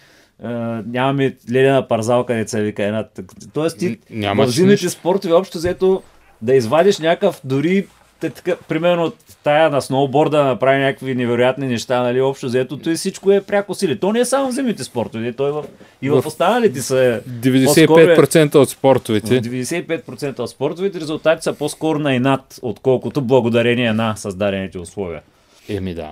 нямаме 0.86 1.36
ледена 1.50 1.88
парзалка, 1.88 2.34
деца 2.34 2.58
вика 2.58 2.84
една. 2.84 3.08
Тоест 3.52 3.78
ти 3.78 3.98
Н- 4.10 4.34
в 4.34 4.48
зимните 4.48 4.88
спортове 4.88 5.34
общо 5.34 5.58
взето 5.58 6.02
да 6.42 6.54
извадиш 6.54 6.98
някакъв 6.98 7.40
дори 7.44 7.86
те, 8.20 8.30
така, 8.30 8.56
примерно 8.68 9.12
тая 9.42 9.70
на 9.70 9.82
сноуборда 9.82 10.36
да 10.36 10.44
направи 10.44 10.78
някакви 10.78 11.14
невероятни 11.14 11.66
неща, 11.66 12.02
нали, 12.02 12.20
общо 12.20 12.46
взето, 12.46 12.76
то 12.78 12.90
и 12.90 12.94
всичко 12.94 13.32
е 13.32 13.40
пряко 13.40 13.74
сили. 13.74 14.00
То 14.00 14.12
не 14.12 14.20
е 14.20 14.24
само 14.24 14.50
в 14.50 14.54
зимните 14.54 14.84
спортове, 14.84 15.32
то 15.32 15.48
и 15.48 15.52
в, 15.52 15.64
и 16.02 16.10
в 16.10 16.20
В- 16.22 16.26
останалите 16.26 16.82
са 16.82 17.22
по-скоро 17.64 18.00
е- 18.00 18.16
95% 18.16 18.54
от 18.54 18.68
в 18.68 18.72
спортовете. 18.72 19.42
95% 19.42 20.38
от 20.38 20.50
спортовете 20.50 21.00
резултати 21.00 21.42
са 21.42 21.52
по-скоро 21.52 21.98
на 21.98 22.14
инат, 22.14 22.58
отколкото 22.62 23.22
благодарение 23.22 23.92
на 23.92 24.16
създадените 24.16 24.78
условия. 24.78 25.22
Еми 25.68 25.94
да. 25.94 26.10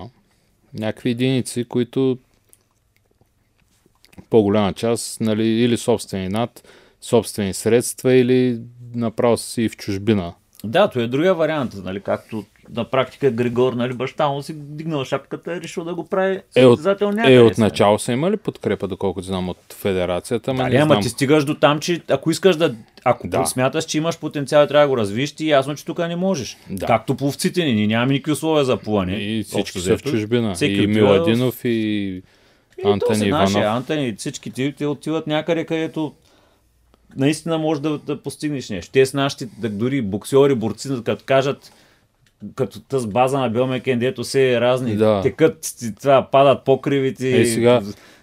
Някакви 0.75 1.11
единици, 1.11 1.65
които 1.65 2.19
по-голяма 4.31 4.73
част, 4.73 5.21
нали, 5.21 5.47
или 5.47 5.77
собствени 5.77 6.29
над, 6.29 6.69
собствени 7.01 7.55
средства, 7.55 8.15
или 8.15 8.61
направо 8.95 9.37
си 9.37 9.63
и 9.63 9.69
в 9.69 9.77
чужбина. 9.77 10.35
Да, 10.65 10.89
то 10.89 11.01
е 11.01 11.07
другия 11.07 11.35
вариант, 11.35 11.73
нали, 11.77 12.01
както 12.01 12.45
на 12.71 12.85
практика 12.85 13.31
Григор, 13.31 13.73
нали, 13.73 13.93
баща 13.93 14.29
му 14.29 14.43
си 14.43 14.55
дигнал 14.57 15.05
шапката 15.05 15.55
и 15.55 15.57
е 15.57 15.61
решил 15.61 15.85
да 15.85 15.95
го 15.95 16.07
прави 16.07 16.41
Е, 16.57 16.65
от, 16.65 16.81
някъде. 16.85 17.35
е, 17.35 17.41
от 17.41 17.55
сега. 17.55 17.65
начало 17.65 17.99
са 17.99 18.13
имали 18.13 18.37
подкрепа, 18.37 18.89
доколкото 18.89 19.27
знам, 19.27 19.49
от 19.49 19.59
федерацията, 19.73 20.51
ама 20.51 20.63
Дали, 20.63 20.75
не 20.75 20.81
ама 20.81 20.95
знам. 20.95 21.03
ти 21.03 21.09
стигаш 21.09 21.45
до 21.45 21.55
там, 21.55 21.81
че 21.81 22.01
ако 22.09 22.31
искаш 22.31 22.57
да, 22.57 22.75
ако 23.05 23.29
Да. 23.29 23.39
да. 23.39 23.47
смяташ, 23.47 23.85
че 23.85 23.99
имаш 23.99 24.19
потенциал 24.19 24.65
и 24.65 24.69
трябва 24.69 24.85
да 24.85 24.91
го 24.91 24.97
развиш, 24.97 25.33
ти 25.33 25.49
ясно, 25.49 25.75
че 25.75 25.85
тук 25.85 25.99
не 25.99 26.17
можеш. 26.17 26.57
Да. 26.71 26.87
Както 26.87 27.15
пловците 27.15 27.65
ни, 27.65 27.73
ние 27.73 27.87
нямаме 27.87 28.13
никакви 28.13 28.33
условия 28.33 28.65
за 28.65 28.77
плуване. 28.77 29.13
И 29.15 29.43
всички 29.43 29.81
са 29.81 29.97
в 29.99 30.03
чужбина. 30.03 30.55
Всеки 30.55 30.75
и 30.75 30.87
Миладинов, 30.87 31.65
и 31.65 31.69
И 32.79 32.83
то 32.83 32.93
Антони 32.93 33.29
наши, 33.29 33.53
Иванов. 33.53 33.77
Антони, 33.77 34.15
всички 34.19 34.51
ти, 34.51 34.75
те 34.79 34.87
отиват 34.87 35.27
някъде, 35.27 35.65
където 35.65 36.13
наистина 37.17 37.59
можеш 37.59 37.81
да, 37.81 37.99
да 37.99 38.17
постигнеш 38.19 38.71
нещо. 38.71 38.93
Те 38.93 39.07
с 39.07 39.15
нашите, 39.15 39.49
да, 39.59 39.69
дори 39.69 40.03
боксьори, 40.03 40.55
борци, 40.55 40.89
като 41.05 41.25
кажат, 41.27 41.73
като 42.55 42.81
тъз 42.81 43.07
база 43.07 43.39
на 43.39 43.51
Белмекен, 43.51 43.99
дето 43.99 44.25
се 44.25 44.61
разни, 44.61 44.97
Да. 44.97 45.21
текат, 45.23 45.59
това, 46.01 46.29
падат 46.33 46.65
покривите, 46.65 47.41
Е, 47.41 47.47
сега, 47.47 47.81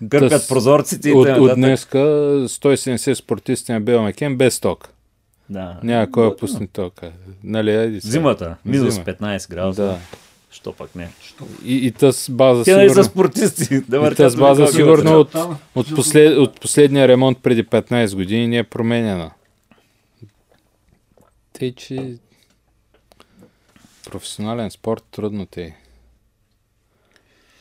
кърпят 0.10 0.32
тъс- 0.34 0.50
прозорците 0.50 1.12
От, 1.12 1.28
от 1.30 1.56
днеска 1.56 1.98
170 1.98 3.13
спортисти 3.13 3.71
на 3.71 3.82
Белмекен 3.82 4.38
без 4.38 4.60
ток. 4.60 4.89
Да. 5.50 5.80
Няма 5.84 6.12
кой 6.12 6.30
да 6.30 6.36
пусне 6.36 6.67
тока. 6.67 7.12
Нали, 7.43 7.71
сега. 7.71 8.12
Зимата, 8.12 8.56
минус 8.65 8.93
Зима. 8.93 9.06
15 9.06 9.50
градуса. 9.50 9.82
Да. 9.84 9.98
Що 10.56 10.74
пък 10.74 10.96
не? 10.96 11.10
И, 11.65 11.76
и 11.76 11.91
тъс 11.91 12.30
база 12.30 12.63
Те 12.63 12.74
са 12.74 12.80
сигурно, 12.80 13.04
спортисти. 13.04 13.82
Да 13.82 14.10
и 14.12 14.15
тъс 14.15 14.36
база 14.36 14.68
сигурно 14.68 15.20
от, 15.20 15.36
от, 15.76 15.96
послед, 15.96 16.38
от 16.38 16.62
последния 16.62 17.08
ремонт 17.08 17.39
преди 17.44 17.63
15 17.63 18.15
години 18.15 18.48
не 18.48 18.58
е 18.58 18.63
променена. 18.63 19.32
Тъй, 21.54 21.76
че 21.76 22.18
професионален 24.06 24.72
спорт 24.72 25.04
трудно 25.12 25.46
те 25.46 25.63
е. 25.63 25.76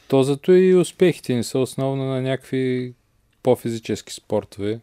То 0.09 0.23
зато 0.23 0.53
и 0.53 0.75
успехите 0.75 1.35
ни 1.35 1.45
са 1.45 1.59
основно 1.59 2.05
на 2.05 2.23
някакви 2.23 2.95
по-физически 3.43 4.13
спортове. 4.13 4.81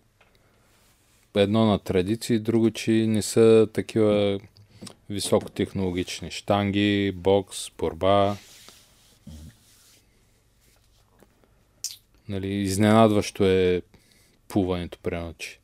Едно 1.36 1.66
на 1.66 1.80
традиции, 1.80 2.40
друго, 2.40 2.72
че 2.72 2.92
не 2.92 3.22
са 3.22 3.68
такива 3.74 4.40
високотехнологични. 5.12 6.32
Штанги, 6.32 7.12
бокс, 7.16 7.72
борба. 7.78 8.38
Нали, 12.30 12.48
изненадващо 12.48 13.46
е 13.46 13.82
плуването, 14.48 14.98
примерно, 15.04 15.34
че 15.34 15.60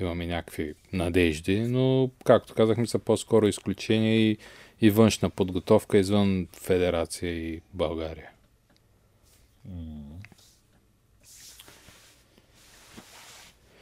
имаме 0.00 0.26
някакви 0.26 0.74
надежди, 0.92 1.60
но, 1.60 2.10
както 2.24 2.54
казахме, 2.54 2.86
са 2.86 2.98
по-скоро 2.98 3.46
изключения 3.46 4.30
и, 4.30 4.38
и 4.80 4.90
външна 4.90 5.30
подготовка 5.30 5.98
извън 5.98 6.48
Федерация 6.52 7.32
и 7.32 7.60
България. 7.74 8.30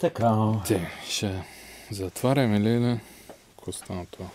Така. 0.01 0.53
Те, 0.67 0.91
ще 1.09 1.43
затваряме 1.91 2.61
ли 2.61 2.69
или? 2.69 3.01
Какво 3.57 3.73
стана 3.73 4.07
това? 4.07 4.29